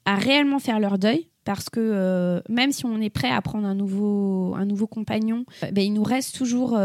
[0.04, 1.28] à réellement faire leur deuil.
[1.44, 5.44] Parce que euh, même si on est prêt à prendre un nouveau, un nouveau compagnon,
[5.62, 6.76] euh, ben, il nous reste toujours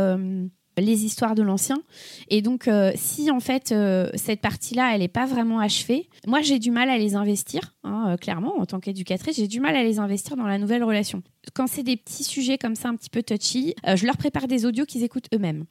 [0.77, 1.81] les histoires de l'ancien.
[2.29, 6.41] Et donc, euh, si en fait euh, cette partie-là, elle n'est pas vraiment achevée, moi
[6.41, 9.75] j'ai du mal à les investir, hein, euh, clairement, en tant qu'éducatrice, j'ai du mal
[9.75, 11.21] à les investir dans la nouvelle relation.
[11.53, 14.65] Quand c'est des petits sujets comme ça, un petit peu touchy, je leur prépare des
[14.65, 15.65] audios qu'ils écoutent eux-mêmes.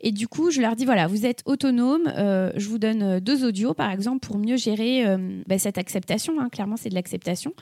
[0.00, 3.74] Et du coup, je leur dis voilà, vous êtes autonome, je vous donne deux audios
[3.74, 5.04] par exemple pour mieux gérer
[5.46, 6.40] bah, cette acceptation.
[6.40, 6.48] Hein.
[6.48, 7.52] clairement, c'est de l'acceptation.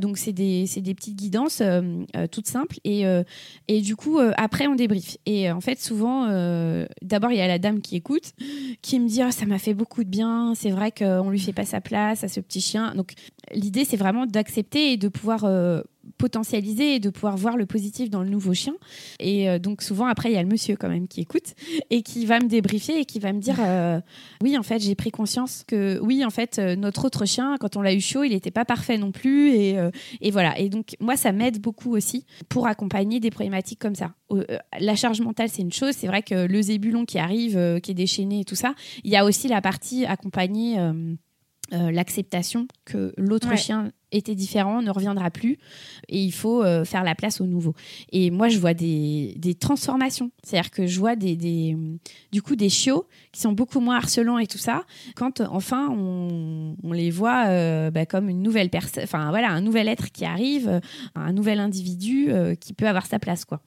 [0.00, 1.62] donc, c'est des, des, petites guidances
[2.30, 2.76] toutes simples.
[2.84, 3.04] Et,
[3.68, 5.16] et du coup, après, on débrief.
[5.26, 8.32] Et en fait, souvent, euh, d'abord, il y a la dame qui écoute,
[8.82, 10.54] qui me dit oh, ça m'a fait beaucoup de bien.
[10.54, 12.94] C'est vrai qu'on lui fait pas sa place à ce petit chien.
[12.94, 13.12] Donc,
[13.52, 15.82] l'idée, c'est vraiment d'accepter et de pouvoir euh,
[16.18, 18.74] potentialiser et de pouvoir voir le positif dans le nouveau chien.
[19.18, 21.54] Et euh, donc souvent après il y a le monsieur quand même qui écoute
[21.90, 24.00] et qui va me débriefer et qui va me dire euh,
[24.42, 27.76] oui en fait j'ai pris conscience que oui en fait euh, notre autre chien quand
[27.76, 29.76] on l'a eu chaud il n'était pas parfait non plus et,
[30.20, 34.14] et, voilà et donc moi ça m'aide beaucoup aussi pour accompagner des problématiques comme ça.
[34.78, 37.94] La charge mentale c'est une chose c'est vrai que le zébulon qui arrive qui est
[37.94, 38.74] déchaîné et tout ça
[39.04, 40.78] il y a aussi la partie accompagner
[41.70, 45.58] l'acceptation que l'autre chien était différent, ne reviendra plus,
[46.08, 47.74] et il faut euh, faire la place au nouveau.
[48.12, 51.76] Et moi, je vois des, des transformations, c'est-à-dire que je vois des, des,
[52.30, 54.84] du coup des chiots qui sont beaucoup moins harcelants et tout ça,
[55.16, 59.60] quand enfin on, on les voit euh, bah, comme une nouvelle personne, enfin voilà, un
[59.60, 60.80] nouvel être qui arrive,
[61.14, 63.60] un nouvel individu euh, qui peut avoir sa place, quoi.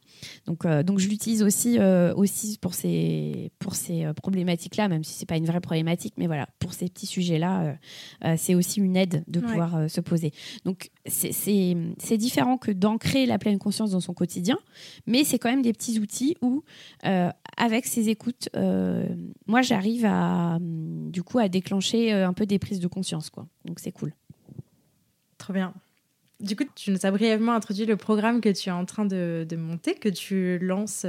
[0.45, 1.77] Donc, donc je l'utilise aussi,
[2.15, 6.47] aussi pour ces, pour ces problématiques-là, même si c'est pas une vraie problématique, mais voilà,
[6.59, 7.75] pour ces petits sujets-là,
[8.37, 10.31] c'est aussi une aide de pouvoir se poser.
[10.63, 14.57] Donc c'est différent que d'ancrer la pleine conscience dans son quotidien,
[15.05, 16.63] mais c'est quand même des petits outils où,
[17.05, 19.05] euh, avec ces écoutes, euh,
[19.47, 23.47] moi j'arrive à du coup à déclencher euh, un peu des prises de conscience, quoi.
[23.65, 24.13] Donc c'est cool.
[25.38, 25.73] Trop bien.
[26.41, 29.47] Du coup, tu nous as brièvement introduit le programme que tu es en train de,
[29.57, 31.05] monter, que tu lances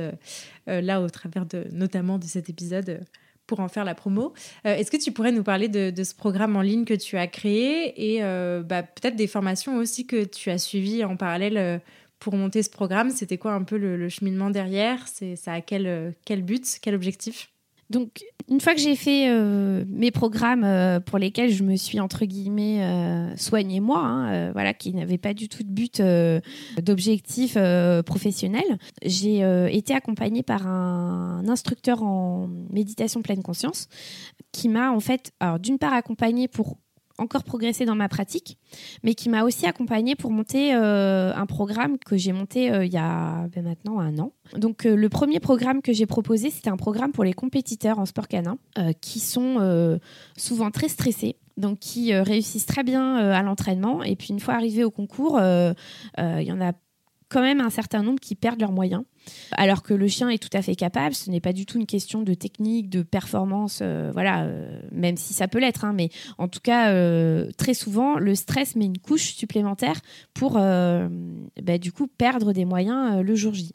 [0.68, 3.00] là au travers de, notamment de cet épisode
[3.46, 4.32] pour en faire la promo.
[4.66, 7.26] Euh, est-ce que tu pourrais nous parler de, ce programme en ligne que tu as
[7.26, 11.78] créé et euh, bah, peut-être des formations aussi que tu as suivies en parallèle euh,
[12.18, 13.10] pour monter ce programme?
[13.10, 15.06] C'était quoi un peu le, cheminement derrière?
[15.08, 17.50] C'est ça a quel, quel but, quel objectif?
[17.88, 22.00] Donc, une fois que j'ai fait euh, mes programmes euh, pour lesquels je me suis
[22.00, 26.02] entre guillemets euh, soignée moi, hein, voilà, qui n'avaient pas du tout de but
[26.82, 27.56] d'objectif
[28.04, 33.88] professionnel, j'ai été accompagnée par un, instructeur en méditation pleine conscience
[34.52, 36.78] qui m'a en fait, d'une part accompagnée pour
[37.18, 38.58] encore progressé dans ma pratique,
[39.02, 42.92] mais qui m'a aussi accompagnée pour monter euh, un programme que j'ai monté euh, il
[42.92, 44.32] y a ben, maintenant un an.
[44.56, 48.06] Donc euh, le premier programme que j'ai proposé, c'était un programme pour les compétiteurs en
[48.06, 48.58] sport canin
[49.00, 49.98] qui sont
[50.36, 51.36] souvent très stressés.
[51.56, 54.02] Donc, qui réussissent très bien à l'entraînement.
[54.02, 56.72] Et puis, une fois arrivés au concours, il y en a
[57.28, 59.04] quand même un certain nombre qui perdent leurs moyens.
[59.52, 61.86] Alors que le chien est tout à fait capable, ce n'est pas du tout une
[61.86, 66.10] question de technique, de performance, euh, voilà, euh, même si ça peut l'être, hein, mais
[66.38, 70.00] en tout cas, euh, très souvent, le stress met une couche supplémentaire
[70.34, 73.74] pour, bah, du coup, perdre des moyens le jour J.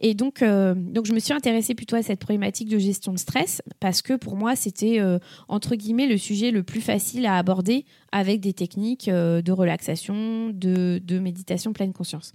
[0.00, 3.18] Et donc, euh, donc, je me suis intéressée plutôt à cette problématique de gestion de
[3.18, 7.36] stress parce que pour moi, c'était euh, entre guillemets le sujet le plus facile à
[7.36, 12.32] aborder avec des techniques euh, de relaxation, de, méditation pleine conscience.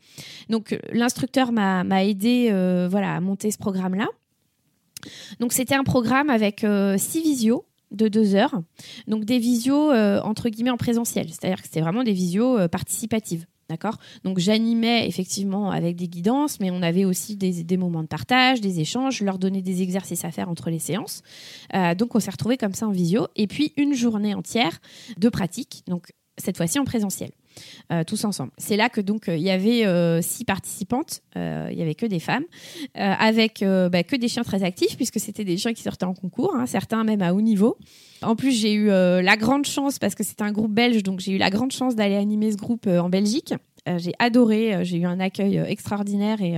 [0.50, 2.48] Donc, l'instructeur m'a aidé
[2.90, 4.08] voilà, à monter ce programme-là.
[5.40, 6.66] Donc, c'était un programme avec
[6.98, 8.62] six visios de deux heures.
[9.08, 13.46] Donc des visios entre guillemets en présentiel, c'est-à-dire que c'était vraiment des visios participatives.
[13.70, 13.98] D'accord?
[14.24, 18.80] Donc j'animais effectivement avec des guidances, mais on avait aussi des, moments de partage, des
[18.80, 21.22] échanges, je leur donnais des exercices à faire entre les séances.
[21.76, 23.28] Euh, donc on s'est retrouvés comme ça en visio.
[23.36, 24.80] Et puis une journée entière
[25.18, 26.08] de pratique, donc
[26.40, 27.30] cette fois-ci en présentiel.
[27.92, 28.52] Euh, tous ensemble.
[28.58, 32.20] C'est là que donc euh, il y avait six participantes, il y avait que des
[32.20, 32.46] femmes,
[32.96, 36.56] avec bah, que des chiens très actifs puisque c'était des chiens qui sortaient en concours,
[36.56, 37.78] hein, certains même à haut niveau.
[38.22, 41.20] En plus, j'ai eu euh, la grande chance, parce que c'est un groupe belge, donc
[41.20, 43.54] j'ai eu la grande chance d'aller animer ce groupe euh, en Belgique.
[43.88, 46.56] Euh, j'ai adoré, j'ai eu un accueil extraordinaire et,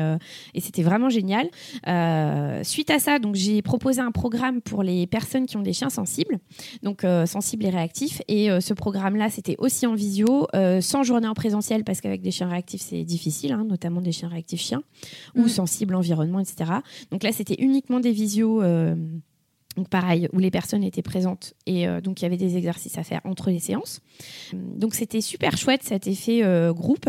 [0.54, 1.50] et c'était vraiment génial.
[2.64, 5.90] suite à ça, donc j'ai proposé un programme pour les personnes qui ont des chiens
[5.90, 6.40] sensibles,
[6.84, 8.22] donc sensibles et réactifs.
[8.28, 10.48] Et ce programme-là, c'était aussi en visio,
[10.82, 14.30] sans journée en présentiel parce qu'avec des chiens réactifs, c'est difficile, hein, notamment des chiens
[14.30, 14.84] réactifs chiens
[15.36, 15.50] ou mmh.
[15.50, 16.72] sensibles environnement, etc.
[17.12, 18.62] Donc là, c'était uniquement des visios
[19.78, 22.98] donc pareil, où les personnes étaient présentes et euh, donc il y avait des exercices
[22.98, 24.02] à faire entre les séances.
[24.54, 27.08] Donc c'était super chouette cet effet euh, groupe.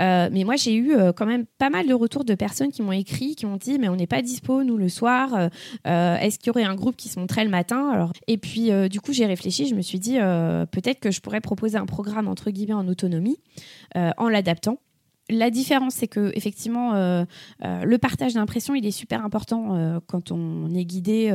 [0.00, 2.92] Euh, mais moi j'ai eu quand même pas mal de retours de personnes qui m'ont
[2.92, 5.50] écrit, qui m'ont dit mais on n'est pas dispo nous le soir.
[5.84, 7.90] Est-ce qu'il y aurait un groupe qui se montrait le matin?
[7.90, 11.40] Alors et puis du coup j'ai réfléchi, je me suis dit peut-être que je pourrais
[11.40, 13.38] proposer un programme entre guillemets en autonomie
[13.94, 14.78] en l'adaptant
[15.30, 16.92] la différence, c'est que effectivement,
[17.62, 21.30] le partage d'impression, il est super important quand on est guidé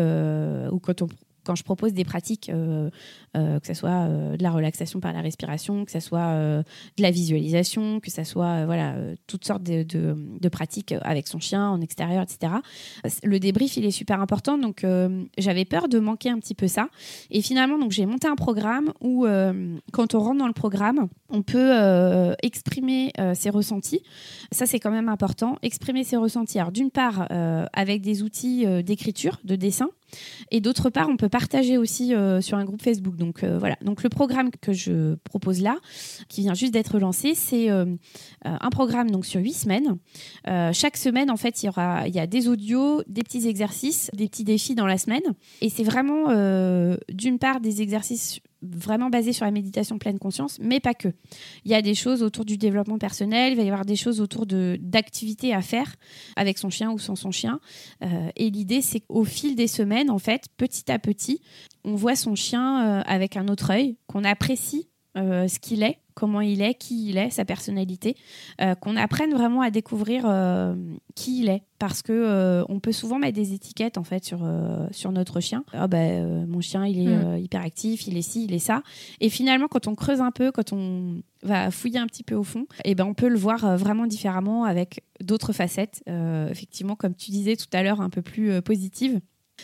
[0.71, 1.07] ou quand on
[1.43, 2.89] quand je propose des pratiques, euh,
[3.35, 7.01] euh, que ce soit euh, de la relaxation par la respiration, que ce soit de
[7.01, 8.95] la visualisation, que ce soit voilà,
[9.27, 12.53] toutes sortes de, pratiques avec son chien, en extérieur, etc.
[13.23, 14.57] Le débrief, il est super important.
[14.57, 14.85] Donc,
[15.37, 16.89] j'avais peur de manquer un petit peu ça.
[17.31, 19.25] Et finalement, j'ai monté un programme où,
[19.91, 24.01] quand on rentre dans le programme, on peut exprimer ses ressentis.
[24.51, 25.57] Ça, c'est quand même important.
[25.61, 26.59] Exprimer ses ressentis.
[26.59, 27.27] Alors, d'une part,
[27.73, 29.89] avec des outils d'écriture, de dessin.
[30.51, 33.15] Et d'autre part, on peut partager aussi euh, sur un groupe Facebook.
[33.15, 33.75] Donc euh, voilà.
[33.81, 35.77] Donc le programme que je propose là,
[36.29, 37.85] qui vient juste d'être lancé, c'est euh,
[38.43, 39.97] un programme donc sur huit semaines.
[40.73, 44.09] chaque semaine, en fait, il y aura il y a des audios, des petits exercices,
[44.13, 45.23] des petits défis dans la semaine.
[45.61, 46.27] Et c'est vraiment
[47.09, 51.09] d'une part des exercices vraiment basé sur la méditation pleine conscience, mais pas que.
[51.65, 54.21] Il y a des choses autour du développement personnel, il va y avoir des choses
[54.21, 55.95] autour d'activités à faire
[56.35, 57.59] avec son chien ou sans son chien.
[58.03, 61.41] Euh, et l'idée, c'est qu'au fil des semaines, en fait, petit à petit,
[61.83, 65.99] on voit son chien euh, avec un autre œil, qu'on apprécie euh, ce qu'il est,
[66.13, 68.15] comment il est, qui il est, sa personnalité,
[68.61, 70.75] euh, qu'on apprenne vraiment à découvrir euh,
[71.15, 74.47] qui il est, parce que on peut souvent mettre des étiquettes en fait sur
[74.91, 75.63] sur notre chien.
[75.73, 77.37] Ah ben mon chien il est mm.
[77.39, 78.83] hyperactif, il est ci, il est ça,
[79.19, 82.43] et finalement quand on creuse un peu, quand on va fouiller un petit peu au
[82.43, 86.03] fond, et eh ben on peut le voir vraiment différemment avec d'autres facettes,
[86.49, 89.19] effectivement comme tu disais tout à l'heure un peu plus positives.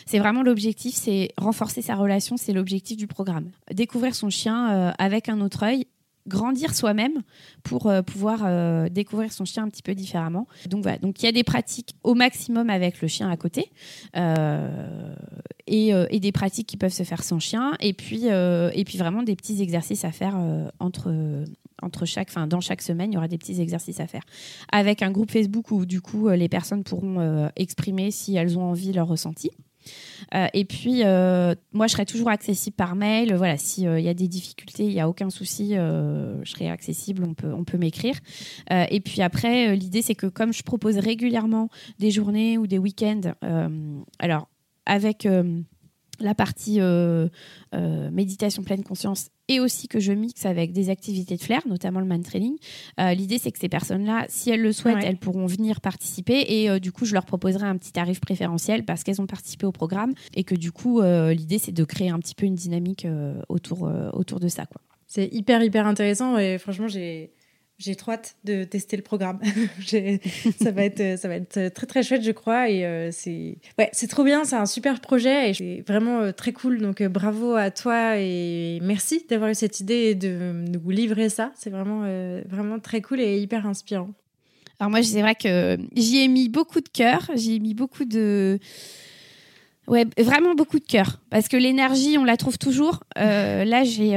[0.06, 3.52] C'est vraiment l'objectif, c'est renforcer sa relation, c'est l'objectif du programme.
[3.74, 5.86] Découvrir son chien euh, avec un autre œil,
[6.30, 7.24] grandir soi-même
[7.64, 10.48] pour euh, pouvoir euh, découvrir son chien un petit peu différemment.
[10.70, 13.72] Donc voilà, donc il y a des pratiques au maximum avec le chien à côté
[15.68, 19.36] et, des pratiques qui peuvent se faire sans chien et puis et puis vraiment des
[19.36, 20.38] petits exercices à faire
[20.80, 21.46] entre
[21.82, 24.24] entre chaque, enfin dans chaque semaine, il y aura des petits exercices à faire
[24.72, 28.92] avec un groupe Facebook où du coup les personnes pourront exprimer si elles ont envie
[28.92, 29.52] leur ressenti.
[30.36, 33.34] Euh, et puis, euh, moi, je serai toujours accessible par mail.
[33.36, 37.24] Voilà, s'il euh, y a des difficultés, il n'y a aucun souci, je serai accessible,
[37.24, 38.16] on peut, on peut m'écrire.
[38.70, 41.70] et puis après, l'idée, c'est que comme je propose régulièrement
[42.00, 43.34] des journées ou des week-ends,
[44.20, 44.50] alors
[44.86, 45.28] avec
[46.22, 46.80] la partie
[48.12, 52.06] méditation pleine conscience et aussi que je mixe avec des activités de flair, notamment le
[52.06, 52.56] man training.
[53.00, 56.70] Euh, l'idée, c'est que ces personnes-là, si elles le souhaitent, elles pourront venir participer et
[56.70, 59.72] euh, du coup, je leur proposerai un petit tarif préférentiel parce qu'elles ont participé au
[59.72, 63.08] programme et que du coup, euh, l'idée, c'est de créer un petit peu une dynamique
[63.50, 64.66] autour, autour de ça.
[65.08, 67.32] C'est hyper, hyper intéressant et franchement, j'ai
[67.80, 69.40] j'ai trop hâte de tester le programme.
[70.62, 73.90] ça va être ça va être très très chouette je crois et euh, c'est ouais
[74.10, 77.56] trop bien c'est un super projet et c'est vraiment euh, très cool donc euh, bravo
[77.56, 82.02] à toi et merci d'avoir eu cette idée et de, vous livrer ça c'est vraiment
[82.48, 84.10] vraiment très cool et hyper inspirant.
[84.80, 88.06] Alors moi c'est vrai que j'y ai mis beaucoup de cœur j'y ai mis beaucoup
[88.06, 88.60] de
[89.88, 91.20] Ouais, vraiment beaucoup de cœur.
[91.32, 93.04] Parce que l'énergie, on la trouve toujours.
[93.16, 94.14] là, j'ai,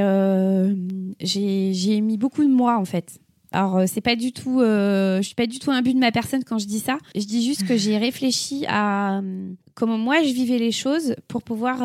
[1.19, 3.19] j'ai mis beaucoup de moi, en fait.
[3.53, 5.99] Alors euh, c'est pas du tout, euh, je suis pas du tout un but de
[5.99, 6.97] ma personne quand je dis ça.
[7.15, 11.43] Je dis juste que j'ai réfléchi à euh, comment moi je vivais les choses pour
[11.43, 11.77] pouvoir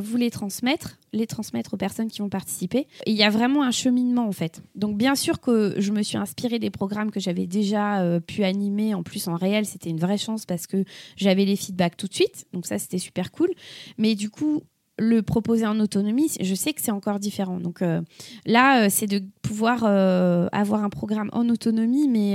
[0.00, 2.88] vous les transmettre, les transmettre aux personnes qui vont participer.
[3.06, 4.62] Il y a vraiment un cheminement en fait.
[4.74, 8.94] Donc bien sûr que je me suis inspirée des programmes que j'avais déjà pu animer.
[8.94, 10.84] En plus en réel, c'était une vraie chance parce que
[11.16, 12.46] j'avais les feedbacks tout de suite.
[12.52, 13.50] Donc ça c'était super cool.
[13.96, 14.62] Mais du coup
[15.02, 17.58] le proposer en autonomie, je sais que c'est encore différent.
[17.58, 18.00] Donc euh,
[18.46, 22.34] là, euh, c'est de pouvoir euh, avoir un programme en autonomie, mais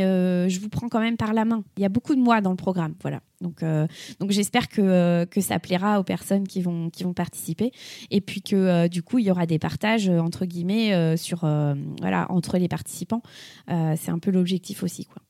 [0.49, 1.63] je vous prends quand même par la main.
[1.77, 3.21] Il y a beaucoup de moi dans le programme, voilà.
[3.39, 3.61] Donc,
[4.29, 7.71] j'espère que, ça plaira aux personnes qui vont, participer,
[8.11, 10.93] et puis que du coup il y aura des partages entre guillemets
[12.29, 13.21] entre les participants.
[13.67, 15.21] c'est un peu l'objectif aussi, quoi.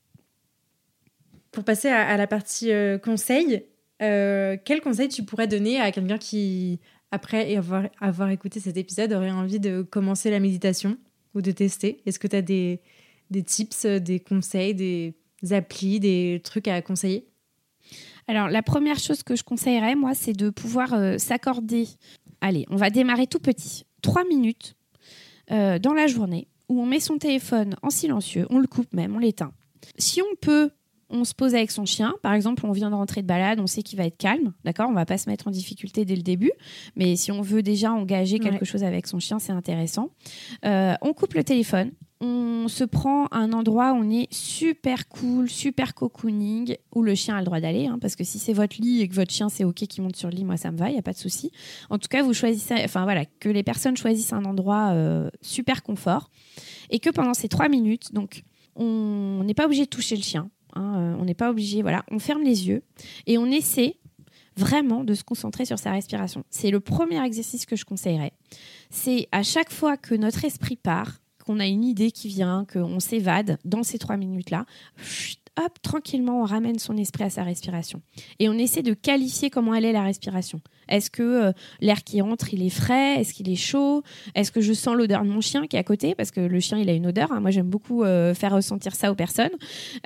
[1.52, 2.72] Pour passer à la partie
[3.04, 3.64] conseil,
[4.00, 6.80] quel conseil tu pourrais donner à quelqu'un qui
[7.12, 10.98] après avoir, avoir écouté cet épisode, aurait envie de commencer la méditation
[11.34, 12.82] ou de tester Est-ce que tu as des,
[13.32, 15.14] des tips, des conseils, des
[15.52, 17.28] applis, des trucs à conseiller?
[18.28, 21.88] Alors, la première chose que je conseillerais, moi, c'est de pouvoir euh, s'accorder.
[22.42, 23.86] Allez, on va démarrer tout petit.
[24.02, 24.76] Trois minutes
[25.52, 29.16] euh, dans la journée où on met son téléphone en silencieux, on le coupe même,
[29.16, 29.54] on l'éteint.
[29.98, 30.72] Si on peut
[31.10, 32.14] on se pose avec son chien.
[32.22, 34.90] Par exemple, on vient de rentrer de balade, on sait qu'il va être calme, d'accord?
[34.90, 36.52] On va pas se mettre en difficulté dès le début,
[36.96, 40.10] mais si on veut déjà engager quelque chose avec son chien, c'est intéressant.
[40.66, 45.50] Euh, on coupe le téléphone, on se prend un endroit où on est super cool,
[45.50, 48.82] super cocooning, où le chien a le droit d'aller, hein, parce que si c'est votre
[48.82, 50.78] lit et que votre chien c'est ok qui monte sur le lit, moi ça me
[50.78, 51.52] va, il y a pas de souci.
[51.90, 55.84] En tout cas, vous choisissez, enfin voilà, que les personnes choisissent un endroit euh, super
[55.84, 56.30] confort
[56.90, 58.44] et que pendant ces trois minutes, donc
[58.76, 60.50] on n'est pas obligé de toucher le chien.
[61.20, 62.84] On n'est pas obligé, voilà, on ferme les yeux
[63.26, 63.98] et on essaie
[64.56, 66.44] vraiment de se concentrer sur sa respiration.
[66.50, 68.34] C'est le premier exercice que je conseillerais.
[68.90, 73.00] C'est à chaque fois que notre esprit part, qu'on a une idée qui vient, qu'on
[73.00, 74.66] s'évade dans ces trois minutes-là,
[75.58, 78.02] hop, tranquillement, on ramène son esprit à sa respiration.
[78.40, 80.62] Et on essaie de qualifier comment elle est la respiration.
[80.88, 81.52] Est-ce que euh,
[81.82, 83.20] l'air qui entre, il est frais?
[83.20, 84.04] Est-ce qu'il est chaud?
[84.36, 86.16] Est-ce que je sens l'odeur de mon chien qui est à côté?
[86.16, 87.32] Parce que le chien, il a une odeur.
[87.32, 87.40] Hein.
[87.40, 89.52] Moi, j'aime beaucoup euh, faire ressentir ça aux personnes.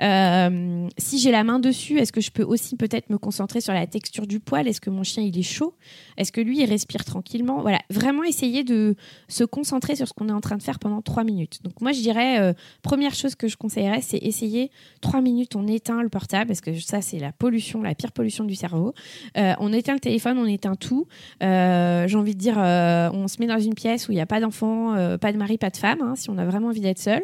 [0.00, 3.72] Euh, si j'ai la main dessus, est-ce que je peux aussi peut-être me concentrer sur
[3.72, 4.66] la texture du poil?
[4.66, 5.74] Est-ce que mon chien, il est chaud?
[6.16, 7.60] Est-ce que lui, il respire tranquillement?
[7.60, 8.94] Voilà, vraiment essayer de
[9.28, 11.60] se concentrer sur ce qu'on est en train de faire pendant trois minutes.
[11.62, 16.02] Donc moi, je dirais, première chose que je conseillerais, c'est essayer trois minutes, on éteint
[16.02, 18.94] le portable, parce que ça, c'est la pollution, la pire pollution du cerveau.
[19.36, 21.06] on éteint le téléphone, on éteint tout.
[21.42, 24.20] Euh, j'ai envie de dire, euh, on se met dans une pièce où il n'y
[24.20, 26.68] a pas d'enfant, euh, pas de mari, pas de femme, hein, si on a vraiment
[26.68, 27.22] envie d'être seul,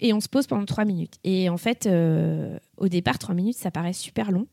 [0.00, 1.14] et on se pose pendant trois minutes.
[1.24, 1.88] Et en fait,
[2.76, 4.46] au départ, trois minutes, ça paraît super long.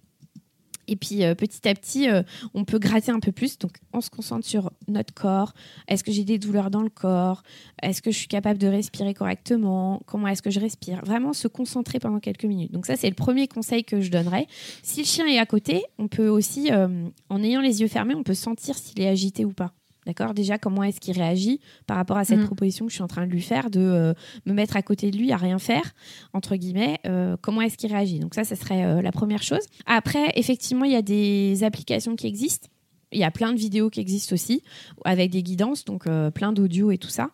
[0.87, 2.23] Et puis euh, petit à petit, euh,
[2.53, 3.57] on peut gratter un peu plus.
[3.57, 5.53] Donc on se concentre sur notre corps.
[5.87, 7.43] Est-ce que j'ai des douleurs dans le corps?
[7.81, 10.01] Est-ce que je suis capable de respirer correctement?
[10.05, 11.03] Comment est-ce que je respire?
[11.05, 12.71] Vraiment se concentrer pendant quelques minutes.
[12.71, 14.47] Donc ça, c'est le premier conseil que je donnerais.
[14.83, 18.15] Si le chien est à côté, on peut aussi, euh, en ayant les yeux fermés,
[18.15, 19.73] on peut sentir s'il est agité ou pas.
[20.05, 20.33] D'accord?
[20.33, 22.45] Déjà, comment est-ce qu'il réagit par rapport à cette mm.
[22.45, 24.13] proposition que je suis en train de lui faire, de euh,
[24.45, 25.93] me mettre à côté de lui à rien faire,
[26.33, 28.19] entre guillemets euh, Comment est-ce qu'il réagit?
[28.19, 29.63] Donc ça, ce serait euh, la première chose.
[29.85, 32.67] Après, effectivement, il y a des applications qui existent.
[33.11, 34.61] Il y a plein de vidéos qui existent aussi
[35.05, 37.29] avec des guidances, donc plein d'audio et tout ça,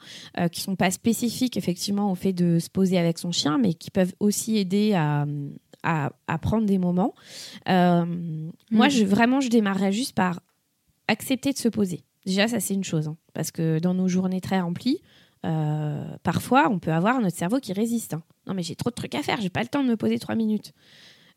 [0.51, 3.89] qui sont pas spécifiques effectivement au fait de se poser avec son chien, mais qui
[3.89, 5.25] peuvent aussi aider à,
[5.81, 7.15] à, prendre des moments.
[7.65, 8.05] Moi,
[8.69, 8.89] mm.
[8.89, 10.41] je, vraiment, je démarrerais juste par
[11.07, 12.03] accepter de se poser.
[12.25, 13.07] Déjà, ça, c'est une chose.
[13.07, 15.01] Hein, parce que dans nos journées très remplies,
[15.45, 18.13] euh, parfois, on peut avoir notre cerveau qui résiste.
[18.13, 18.23] Hein.
[18.47, 20.19] Non, mais j'ai trop de trucs à faire, j'ai pas le temps de me poser
[20.19, 20.73] trois minutes.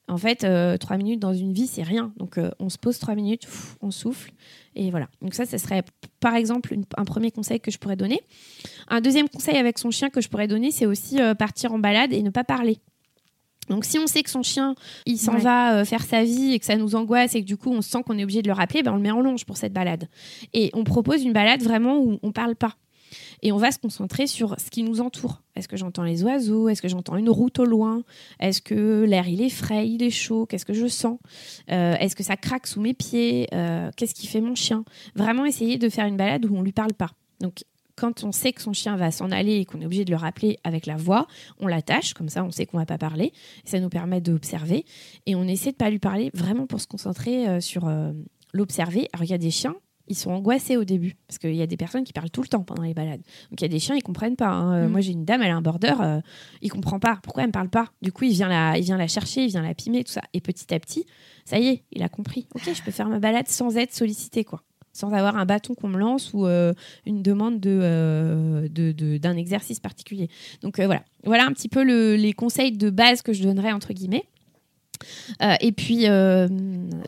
[0.06, 2.12] En fait, euh, trois minutes dans une vie, c'est rien.
[2.18, 3.48] Donc, euh, on se pose trois minutes,
[3.80, 4.32] on souffle,
[4.74, 5.08] et voilà.
[5.22, 5.82] Donc, ça, ce serait
[6.20, 8.20] par exemple un premier conseil que je pourrais donner.
[8.88, 12.12] Un deuxième conseil avec son chien que je pourrais donner, c'est aussi partir en balade
[12.12, 12.80] et ne pas parler.
[13.68, 14.74] Donc si on sait que son chien,
[15.06, 17.56] il s'en va euh, faire sa vie et que ça nous angoisse et que du
[17.56, 19.44] coup on sent qu'on est obligé de le rappeler, ben on le met en longe
[19.44, 20.08] pour cette balade.
[20.52, 22.76] Et on propose une balade vraiment où on parle pas.
[23.42, 25.42] Et on va se concentrer sur ce qui nous entoure.
[25.54, 26.68] Est-ce que j'entends les oiseaux?
[26.68, 28.02] Est-ce que j'entends une route au loin?
[28.40, 30.46] Est-ce que l'air il est frais, il est chaud?
[30.46, 31.18] Qu'est-ce que je sens?
[31.70, 33.48] Euh, Est-ce que ça craque sous mes pieds?
[33.52, 34.84] Euh, Qu'est-ce qui fait mon chien?
[35.14, 37.10] Vraiment essayer de faire une balade où on lui parle pas.
[37.40, 37.64] Donc
[37.96, 40.16] quand on sait que son chien va s'en aller et qu'on est obligé de le
[40.16, 41.26] rappeler avec la voix,
[41.58, 43.32] on l'attache, comme ça on sait qu'on va pas parler.
[43.64, 44.84] Ça nous permet d'observer
[45.26, 48.12] et on essaie de pas lui parler vraiment pour se concentrer euh, sur euh,
[48.52, 49.08] l'observer.
[49.12, 49.76] Alors il y a des chiens,
[50.08, 52.48] ils sont angoissés au début parce qu'il y a des personnes qui parlent tout le
[52.48, 53.22] temps pendant les balades.
[53.50, 54.50] Donc il y a des chiens, ils comprennent pas.
[54.50, 54.74] Hein.
[54.74, 54.90] Euh, mm.
[54.90, 56.20] Moi j'ai une dame, elle a un border,
[56.62, 57.20] il comprend pas.
[57.22, 57.90] Pourquoi elle me parle pas?
[58.02, 60.22] Du coup il vient la, il vient la chercher, il vient la pimer, tout ça.
[60.32, 61.06] Et petit à petit,
[61.44, 62.46] ça y est, il a compris.
[62.54, 64.62] Ok, je peux faire ma balade sans être sollicité quoi
[64.94, 66.72] sans avoir un bâton qu'on me lance ou euh,
[67.04, 70.30] une demande euh, d'un exercice particulier.
[70.62, 73.92] Donc euh, voilà, voilà un petit peu les conseils de base que je donnerais entre
[73.92, 74.24] guillemets.
[75.42, 76.48] Euh, et puis, euh,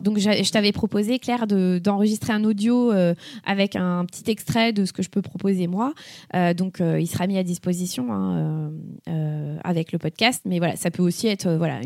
[0.01, 3.13] donc, je t'avais proposé, Claire, d'enregistrer un audio euh,
[3.45, 5.93] avec un petit extrait de ce que je peux proposer moi.
[6.55, 8.71] donc, il sera mis à disposition hein,
[9.63, 10.41] avec le podcast.
[10.45, 11.81] Mais voilà, ça peut aussi être, voilà,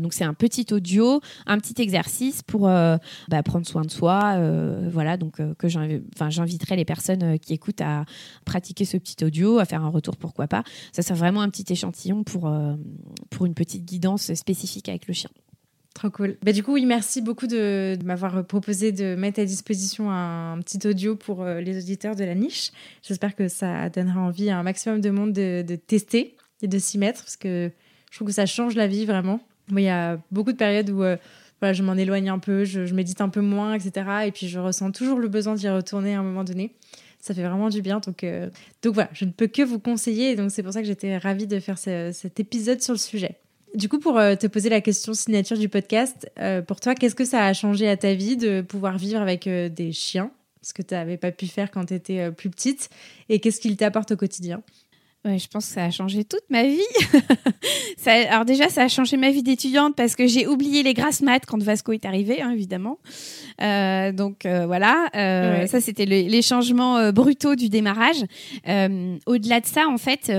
[0.00, 4.38] donc c'est un petit audio, un petit exercice pour bah, prendre soin de soi.
[4.90, 8.04] voilà, donc que j'inviterai les personnes qui écoutent à
[8.44, 10.62] pratiquer ce petit audio, à faire un retour, pourquoi pas.
[10.92, 12.52] Ça sera vraiment un petit échantillon pour,
[13.30, 15.30] pour une petite guidance spécifique avec le chien.
[15.96, 16.36] Trop cool.
[16.42, 20.86] Bah, du coup, oui, merci beaucoup de, m'avoir proposé de mettre à disposition un, petit
[20.86, 22.70] audio pour euh, les auditeurs de la niche.
[23.02, 26.98] J'espère que ça donnera envie à un maximum de monde de, tester et de s'y
[26.98, 27.70] mettre parce que
[28.10, 29.40] je trouve que ça change la vie vraiment.
[29.70, 31.16] Il y a beaucoup de périodes où euh,
[31.62, 34.06] voilà, je m'en éloigne un peu, je, médite un peu moins, etc.
[34.26, 36.74] Et puis, je ressens toujours le besoin d'y retourner à un moment donné.
[37.20, 38.00] Ça fait vraiment du bien.
[38.00, 38.50] Donc, euh,
[38.82, 40.36] donc voilà, je ne peux que vous conseiller.
[40.36, 43.38] Donc, c'est pour ça que j'étais ravie de faire cet épisode sur le sujet.
[43.76, 47.14] Du coup, pour euh, te poser la question signature du podcast, euh, pour toi, qu'est-ce
[47.14, 50.30] que ça a changé à ta vie de pouvoir vivre avec euh, des chiens?
[50.62, 52.88] Ce que tu n'avais pas pu faire quand tu étais plus petite.
[53.28, 54.62] Et qu'est-ce qu'il t'apporte au quotidien?
[55.26, 56.80] Je pense que ça a changé toute ma vie.
[57.96, 61.22] ça, alors déjà, ça a changé ma vie d'étudiante parce que j'ai oublié les grasses
[61.22, 62.98] maths quand Vasco est arrivé, hein, évidemment.
[63.62, 68.22] Euh, donc euh, voilà, euh, ça c'était les changements brutaux du démarrage.
[69.26, 70.32] Au-delà de ça, en fait,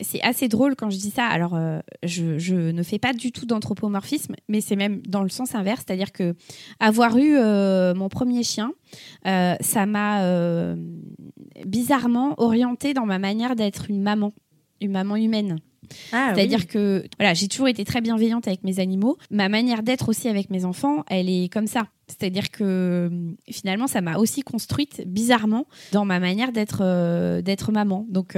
[0.00, 1.26] c'est assez drôle quand je dis ça.
[1.26, 1.58] Alors,
[2.02, 5.84] je, je, ne fais pas du tout d'anthropomorphisme, mais c'est même dans le sens inverse,
[5.86, 6.34] c'est-à-dire que
[6.80, 7.36] avoir eu
[7.94, 8.72] mon premier chien,
[9.24, 10.74] ça m'a
[11.66, 14.32] bizarrement orientée dans ma manière d'être une maman
[14.80, 15.60] une maman humaine.
[16.12, 19.18] Ah C'est-à-dire que voilà, j'ai toujours été très bienveillante avec mes animaux.
[19.30, 21.88] Ma manière d'être aussi avec mes enfants, elle est comme ça.
[22.06, 23.10] C'est-à-dire que
[23.50, 28.06] finalement, ça m'a aussi construite bizarrement dans ma manière d'être euh, d'être maman.
[28.08, 28.36] Donc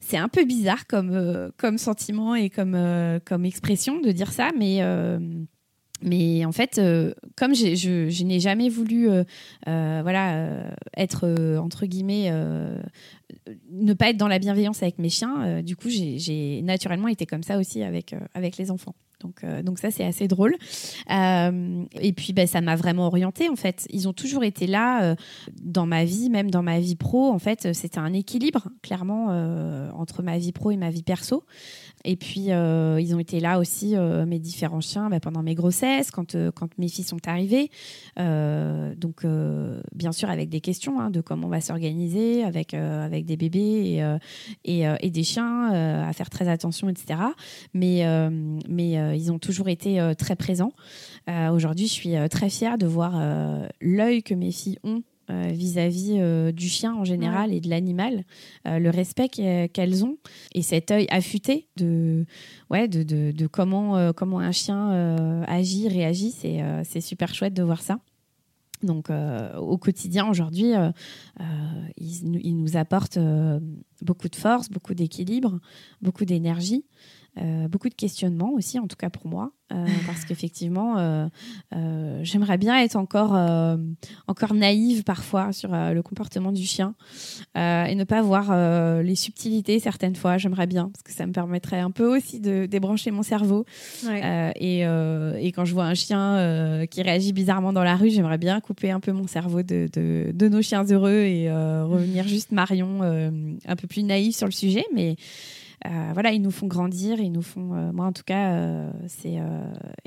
[0.00, 2.76] c'est un peu bizarre comme comme sentiment et comme
[3.24, 4.82] comme expression de dire ça, mais
[6.02, 9.24] mais en fait, euh, comme je, je n'ai jamais voulu euh,
[9.66, 10.64] euh, voilà,
[10.96, 11.26] être,
[11.58, 12.30] entre guillemets,
[13.70, 17.42] ne pas être dans la bienveillance avec mes chiens, du coup, j'ai naturellement été comme
[17.42, 18.94] ça aussi avec, avec les enfants.
[19.20, 20.56] Donc, donc ça, c'est assez drôle.
[21.08, 23.86] et puis, ben, ça m'a vraiment orientée, en fait.
[23.90, 25.16] Ils ont toujours été là
[25.62, 27.30] dans ma vie, même dans ma vie pro.
[27.30, 29.28] En fait, c'était un équilibre, clairement,
[29.94, 31.44] entre ma vie pro et ma vie perso.
[32.06, 35.54] Et puis, euh, ils ont été là aussi, euh, mes différents chiens, bah, pendant mes
[35.54, 37.70] grossesses, quand, euh, quand mes filles sont arrivées.
[38.16, 39.26] donc,
[39.94, 44.00] bien sûr, avec des questions hein, de comment on va s'organiser avec, avec des bébés
[44.64, 45.70] et, et, des chiens,
[46.06, 47.20] à faire très attention, etc.
[47.74, 48.04] Mais,
[48.68, 50.72] mais ils ont toujours été très présents.
[51.28, 53.20] Aujourd'hui, je suis très fière de voir
[53.80, 58.24] l'œil que mes filles ont vis-à-vis euh, du chien en général et de l'animal,
[58.66, 60.18] euh, le respect qu'elles ont
[60.54, 62.26] et cet œil affûté de,
[62.70, 67.82] ouais, de, de, de comment, comment un chien agit, réagit, c'est super chouette de voir
[67.82, 67.98] ça.
[68.82, 69.08] Donc
[69.56, 70.72] au quotidien aujourd'hui,
[71.96, 73.18] ils, ils, nous apportent
[74.02, 75.60] beaucoup de force, beaucoup d'équilibre,
[76.02, 76.84] beaucoup d'énergie.
[77.38, 81.28] Euh, beaucoup de questionnements aussi, en tout cas pour moi, euh, parce qu'effectivement, euh,
[82.22, 83.36] j'aimerais bien être encore,
[84.26, 86.94] encore naïve parfois sur le comportement du chien
[87.54, 90.38] et ne pas voir les subtilités certaines fois.
[90.38, 93.64] J'aimerais bien, parce que ça me permettrait un peu aussi de débrancher mon cerveau.
[94.56, 98.60] Et, et, quand je vois un chien qui réagit bizarrement dans la rue, j'aimerais bien
[98.60, 103.02] couper un peu mon cerveau de, de, de nos chiens heureux et revenir juste Marion
[103.02, 105.16] un peu plus naïve sur le sujet, mais
[105.84, 109.38] voilà, ils nous font grandir, ils nous font, euh, moi en tout cas, euh, c'est,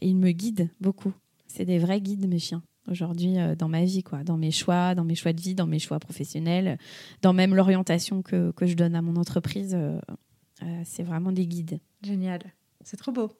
[0.01, 1.13] ils me guident beaucoup.
[1.47, 5.03] C'est des vrais guides mes chiens aujourd'hui dans ma vie, quoi, dans mes choix, dans
[5.03, 6.77] mes choix de vie, dans mes choix professionnels,
[7.21, 9.77] dans même l'orientation que, que je donne à mon entreprise.
[10.85, 11.79] c'est vraiment des guides.
[12.03, 12.41] Génial,
[12.81, 13.31] c'est trop beau.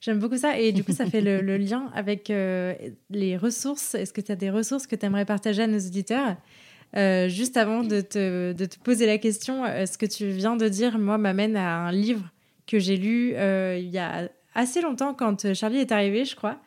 [0.00, 0.58] J'aime beaucoup ça.
[0.58, 3.94] Et du coup, ça fait le lien avec les ressources.
[3.94, 6.36] Est-ce que tu as des ressources que tu aimerais partager à nos auditeurs?
[6.96, 10.98] Euh, juste avant de te, poser la question, euh, ce que tu viens de dire,
[10.98, 12.30] moi, m'amène à un livre
[12.66, 16.58] que j'ai lu euh, il y a assez longtemps quand Charlie est arrivé, je crois,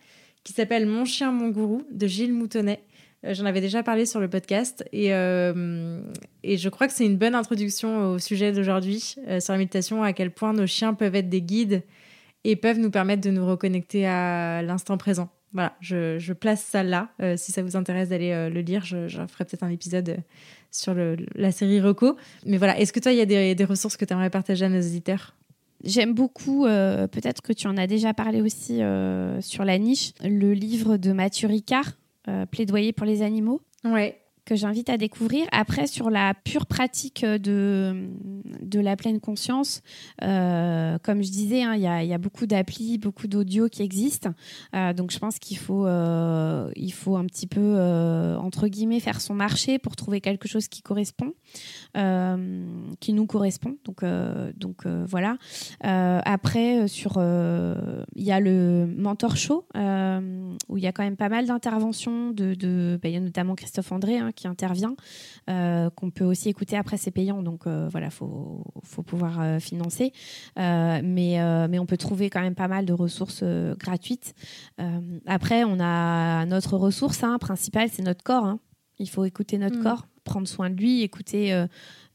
[0.44, 2.84] qui s'appelle Mon chien, mon gourou de Gilles Moutonnet.
[3.24, 7.36] J'en avais déjà parlé sur le podcast et, et je crois que c'est une bonne
[7.36, 11.42] introduction au sujet d'aujourd'hui sur la méditation, à quel point nos chiens peuvent être des
[11.42, 11.84] guides
[12.46, 15.30] et peuvent nous permettre de nous reconnecter à l'instant présent.
[15.54, 17.10] Voilà, je, place ça là.
[17.22, 20.18] Euh, si ça vous intéresse d'aller euh, le lire, je, ferai peut-être un épisode euh,
[20.72, 20.96] sur
[21.36, 22.18] la série Reco.
[22.46, 24.70] Mais voilà, est-ce que toi, il y a des, ressources que tu aimerais partager à
[24.70, 25.36] nos éditeurs
[25.84, 28.82] J'aime beaucoup, peut-être que tu en as déjà parlé aussi
[29.40, 31.94] sur la niche, le livre de Mathieu Ricard,
[32.52, 33.62] Plaidoyer pour les animaux.
[33.86, 34.20] Ouais
[34.50, 35.46] que j'invite à découvrir.
[35.52, 38.10] Après, sur la pure pratique de,
[38.64, 39.84] de la pleine conscience,
[40.24, 44.32] euh, comme je disais, hein, il y, a, beaucoup d'applis, beaucoup d'audio qui existent.
[44.76, 47.80] Euh, donc, je pense qu'il faut, euh, il faut un petit peu,
[48.42, 51.34] entre guillemets, faire son marché pour trouver quelque chose qui correspond,
[51.94, 53.78] qui nous correspond.
[53.86, 54.04] Donc,
[54.58, 55.38] donc voilà.
[55.82, 61.30] après, sur, il y a le Mentor Show, où il y a quand même pas
[61.30, 62.32] mal d'interventions.
[62.32, 64.96] De, de bah, il y a notamment Christophe André, hein, qui intervient,
[65.50, 69.60] euh, qu'on peut aussi écouter après, c'est payant, donc euh, voilà, faut, faut pouvoir euh,
[69.60, 70.14] financer.
[70.56, 71.38] mais,
[71.70, 73.44] mais on peut trouver quand même pas mal de ressources
[73.78, 74.34] gratuites.
[75.26, 78.46] après, on a notre ressource hein, principale, c'est notre corps.
[78.46, 78.60] Hein.
[79.00, 79.84] Il faut écouter notre mm.
[79.84, 81.66] corps, prendre soin de lui, écouter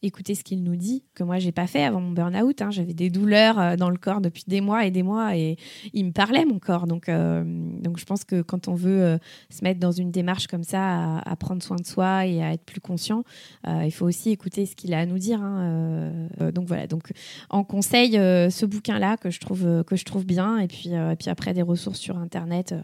[0.06, 2.62] écouter ce qu'il nous dit, que moi j'ai pas fait avant mon burn-out.
[2.62, 2.70] Hein.
[2.70, 5.56] J'avais des douleurs euh, dans le corps depuis des mois et des mois et
[5.92, 6.86] il me parlait mon corps.
[6.86, 9.18] Donc, euh, donc je pense que quand on veut euh,
[9.50, 12.64] se mettre dans une démarche comme ça, à, prendre soin de soi et à être
[12.64, 13.24] plus conscient,
[13.66, 15.42] il faut aussi écouter ce qu'il a à nous dire.
[15.42, 16.28] Hein.
[16.54, 16.86] donc voilà.
[16.86, 17.12] Donc
[17.50, 21.28] en conseil, ce bouquin-là que je trouve que je trouve bien et puis et puis
[21.28, 22.74] après des ressources sur internet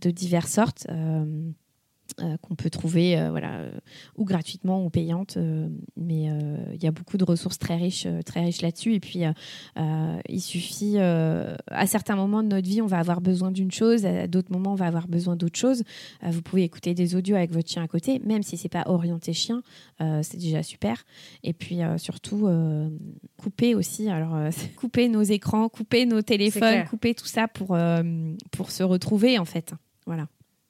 [0.00, 0.86] de diverses sortes.
[2.20, 3.70] Euh, qu'on peut trouver euh, voilà, euh,
[4.16, 5.36] ou gratuitement ou payante.
[5.96, 6.24] mais
[6.72, 8.94] il y a beaucoup de ressources très riches, très riches là-dessus.
[8.94, 9.22] Et puis,
[10.28, 14.26] il suffit, à certains moments de notre vie, on va avoir besoin d'une chose, à
[14.26, 15.82] d'autres moments, on va avoir besoin d'autre chose.
[16.22, 19.32] vous pouvez écouter des audios avec votre chien à côté, même si c'est pas orienté
[19.32, 19.62] chien,
[19.98, 21.04] c'est déjà super.
[21.42, 22.48] Et puis, surtout,
[23.36, 24.08] couper aussi.
[24.08, 24.36] Alors,
[24.76, 27.78] couper nos écrans, couper nos téléphones, couper tout ça pour,
[28.50, 29.74] pour se retrouver, en fait.
[30.06, 30.28] Voilà.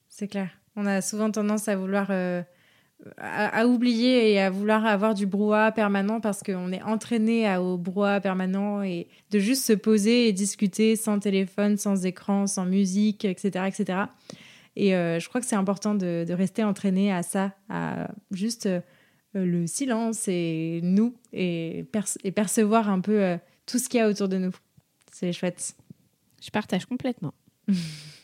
[0.09, 0.58] C'est clair.
[0.81, 2.41] On a souvent tendance à vouloir euh,
[3.17, 8.21] à, oublier et à vouloir avoir du brouhaha permanent parce qu'on est entraîné au brouhaha
[8.21, 13.65] permanent et de juste se poser et discuter sans téléphone, sans écran, sans musique, etc.
[13.67, 13.99] etc.
[14.77, 18.81] Et euh, je crois que c'est important de, rester entraîné à ça, à juste euh,
[19.35, 21.87] le silence et nous et,
[22.23, 24.55] et percevoir un peu tout ce qu'il y a autour de nous.
[25.11, 25.75] C'est chouette.
[26.41, 27.35] Je partage complètement.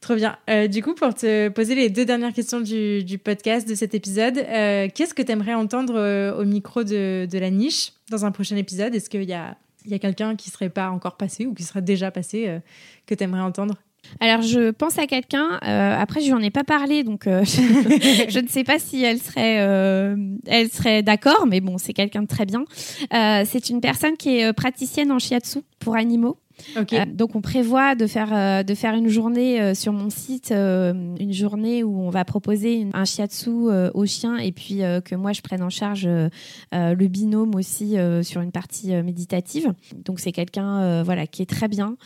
[0.00, 0.38] Trop bien.
[0.48, 4.38] Euh, du coup, pour te poser les deux dernières questions du, podcast de cet épisode,
[4.38, 8.56] euh, qu'est-ce que tu aimerais entendre euh, au micro de, la niche dans un prochain
[8.56, 8.94] épisode?
[8.94, 11.82] Est-ce qu'il y a, y a quelqu'un qui serait pas encore passé ou qui serait
[11.82, 12.60] déjà passé
[13.06, 13.74] que tu aimerais entendre?
[14.20, 15.58] Alors, je pense à quelqu'un.
[15.60, 19.56] après, je lui en ai pas parlé, donc je, ne sais pas si elle serait,
[20.46, 22.64] elle serait d'accord, mais bon, c'est quelqu'un de très bien.
[23.44, 26.38] c'est une personne qui est praticienne en shiatsu pour animaux.
[26.76, 30.50] Euh, donc on prévoit de faire euh, de faire une journée euh, sur mon site,
[30.50, 35.40] une journée où on va proposer un shiatsu aux chiens et puis que moi je
[35.40, 36.08] prenne en charge
[36.72, 39.72] le binôme aussi sur une partie méditative.
[40.04, 41.96] Donc c'est quelqu'un voilà qui est très bien,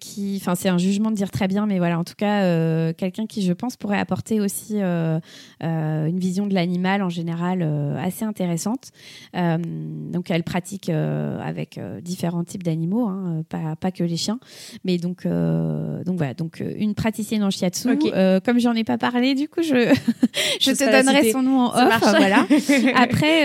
[0.00, 3.26] qui, enfin c'est un jugement de dire très bien, mais voilà en tout cas quelqu'un
[3.26, 7.62] qui je pense pourrait apporter aussi une vision de l'animal en général
[7.98, 8.90] assez intéressante.
[9.34, 14.38] donc elle pratique avec différents types d'animaux, hein, pas pas que les chiens.
[14.84, 17.88] Mais donc, euh, donc voilà, donc euh, une praticienne en shiatsu.
[18.12, 19.68] Euh, comme j'en ai pas parlé, du coup, je,
[20.60, 22.00] je, te donnerai son nom en off.
[22.00, 22.46] Voilà.
[22.94, 23.44] Après,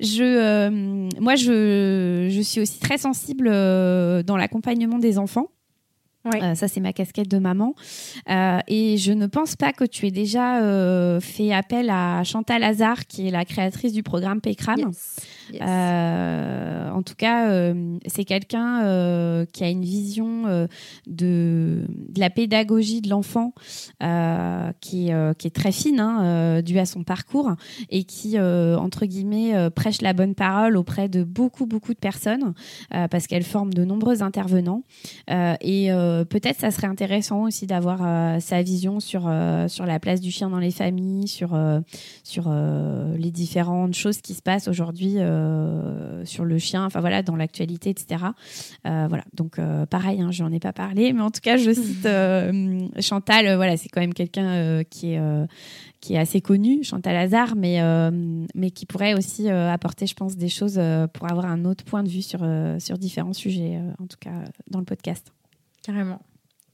[0.00, 5.48] je, moi, je, je suis aussi très sensible dans l'accompagnement des enfants.
[6.54, 7.74] ça, c'est ma casquette de maman.
[8.68, 13.28] et je ne pense pas que tu aies déjà fait appel à Chantal Hazard, qui
[13.28, 14.92] est la créatrice du programme PECRAM.
[15.54, 20.66] Euh, en tout cas, euh, c'est quelqu'un euh, qui a une vision
[21.06, 21.86] de,
[22.16, 23.52] la pédagogie de l'enfant
[24.80, 27.52] qui, est très fine, hein, due à son parcours,
[27.90, 32.54] et qui, entre guillemets, prêche la bonne parole auprès de beaucoup, beaucoup de personnes,
[32.90, 34.82] parce qu'elle forme de nombreux intervenants.
[35.28, 35.88] et
[36.28, 40.70] peut-être ça serait intéressant aussi d'avoir sa vision sur, la place du chien dans les
[40.70, 45.18] familles, sur, les différentes choses qui se passent aujourd'hui
[46.26, 48.24] sur le chien, enfin voilà, dans l'actualité, etc.
[48.86, 51.56] Euh, voilà, donc euh, pareil, hein, je n'en ai pas parlé, mais en tout cas,
[51.56, 52.08] je cite
[53.00, 55.20] Chantal, voilà, c'est quand même quelqu'un qui est
[56.00, 57.80] qui est assez connu, Chantal Hazard, mais,
[58.54, 60.80] mais qui pourrait aussi apporter, je pense, des choses
[61.14, 62.40] pour avoir un autre point de vue sur,
[62.78, 65.32] sur différents sujets, en tout cas dans le podcast.
[65.82, 66.20] Carrément.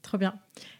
[0.01, 0.35] Trop bien.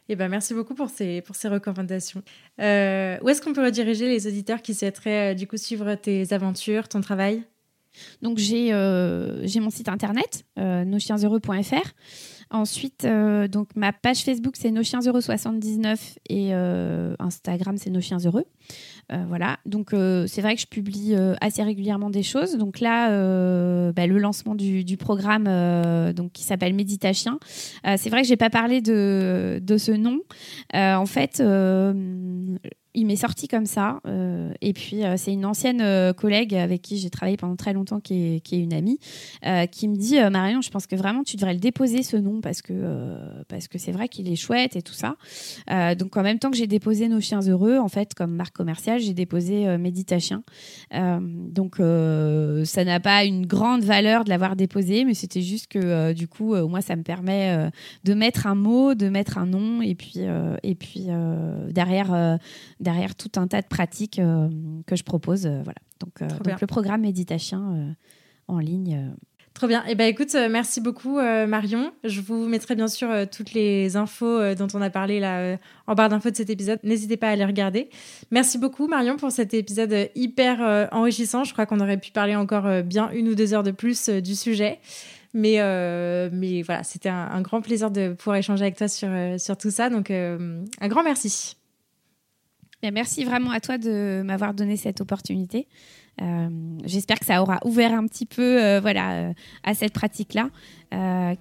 [0.09, 2.21] Eh ben, merci beaucoup pour ces, pour ces recommandations.
[2.59, 7.01] où est-ce qu'on peut rediriger les auditeurs qui souhaiteraient du coup suivre tes aventures, ton
[7.01, 7.43] travail?
[8.21, 11.93] Donc j'ai euh, mon site internet, euh, noschiensheureux.fr.
[12.51, 18.01] Ensuite, euh, donc ma page Facebook c'est Nos Chiens Heureux 79 et Instagram c'est Nos
[18.01, 18.45] Chiens Heureux.
[19.09, 19.89] voilà, donc
[20.27, 22.57] c'est vrai que je publie assez régulièrement des choses.
[22.57, 23.09] Donc là,
[23.91, 25.45] bah, le lancement du, programme
[26.13, 27.39] donc qui s'appelle Méditachien.
[27.83, 30.19] c'est vrai que j'ai pas parlé de ce nom.
[30.73, 31.41] en fait
[32.95, 33.99] il m'est sorti comme ça.
[34.05, 37.73] Euh, et puis, euh, c'est une ancienne euh, collègue avec qui j'ai travaillé pendant très
[37.73, 38.99] longtemps, qui est, une amie,
[39.71, 42.61] qui me dit Marion, je pense que vraiment tu devrais le déposer ce nom parce
[42.61, 42.73] que
[43.47, 45.15] parce c'est vrai qu'il est chouette et tout ça.
[45.95, 48.99] donc, en même temps que j'ai déposé Nos Chiens Heureux, en fait, comme marque commerciale,
[48.99, 50.43] j'ai déposé Méditachien.
[50.91, 56.27] donc, ça n'a pas une grande valeur de l'avoir déposé, mais c'était juste que du
[56.27, 57.69] coup, moi, ça me permet
[58.03, 60.19] de mettre un mot, de mettre un nom, et puis,
[60.63, 61.07] et puis
[61.71, 62.39] derrière
[62.83, 64.49] derrière tout un tas de pratiques euh,
[64.85, 65.45] que je propose.
[65.45, 65.79] Euh, voilà.
[65.99, 67.95] Donc, euh, donc le programme Méditation
[68.47, 69.13] en ligne.
[69.53, 69.83] Trop bien.
[69.87, 71.93] Eh ben, écoute, merci beaucoup Marion.
[72.03, 75.57] Je vous mettrai bien sûr toutes les infos dont on a parlé là
[75.87, 76.79] en barre d'infos de cet épisode.
[76.83, 77.89] N'hésitez pas à les regarder.
[78.31, 81.43] Merci beaucoup Marion pour cet épisode hyper enrichissant.
[81.43, 84.35] Je crois qu'on aurait pu parler encore bien une ou deux heures de plus du
[84.35, 84.79] sujet.
[85.33, 85.59] Mais,
[86.31, 89.71] mais voilà, c'était un, un, grand plaisir de pouvoir échanger avec toi sur, sur tout
[89.71, 89.89] ça.
[89.89, 91.55] Donc, un grand merci
[92.91, 95.67] merci vraiment à toi de m'avoir donné cette opportunité.
[96.21, 96.49] Euh,
[96.85, 100.49] j'espère que ça aura ouvert un petit peu euh, voilà, euh, à cette pratique-là,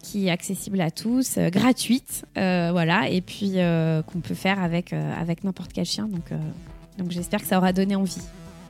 [0.03, 3.56] qui est accessible à tous, gratuite, voilà, et puis
[4.06, 6.09] qu'on peut faire avec, avec n'importe quel chien.
[6.09, 6.32] Donc,
[6.97, 8.23] donc j'espère que ça aura donné envie.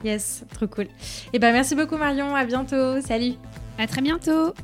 [0.05, 0.87] Yes, trop cool.
[0.87, 0.89] Et
[1.35, 3.35] eh ben merci beaucoup Marion, à bientôt, salut.
[3.79, 4.55] À très bientôt.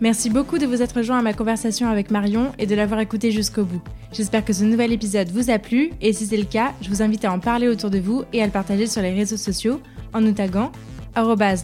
[0.00, 3.30] Merci beaucoup de vous être rejoint à ma conversation avec Marion et de l'avoir écouté
[3.30, 3.82] jusqu'au bout.
[4.12, 7.02] J'espère que ce nouvel épisode vous a plu et si c'est le cas, je vous
[7.02, 9.80] invite à en parler autour de vous et à le partager sur les réseaux sociaux
[10.14, 10.72] en nous taguant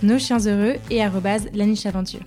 [0.03, 2.21] nos chiens heureux et la niche aventure.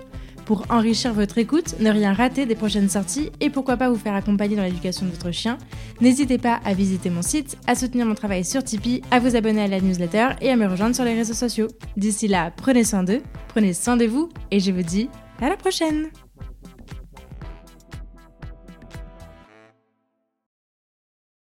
[0.45, 4.15] Pour enrichir votre écoute, ne rien rater des prochaines sorties et pourquoi pas vous faire
[4.15, 5.59] accompagner dans l'éducation de votre chien,
[6.01, 9.61] n'hésitez pas à visiter mon site, à soutenir mon travail sur Tipeee, à vous abonner
[9.61, 11.67] à la newsletter et à me rejoindre sur les réseaux sociaux.
[11.97, 15.07] D'ici là, prenez soin d'eux, prenez soin de vous et je vous dis
[15.41, 16.11] à la prochaine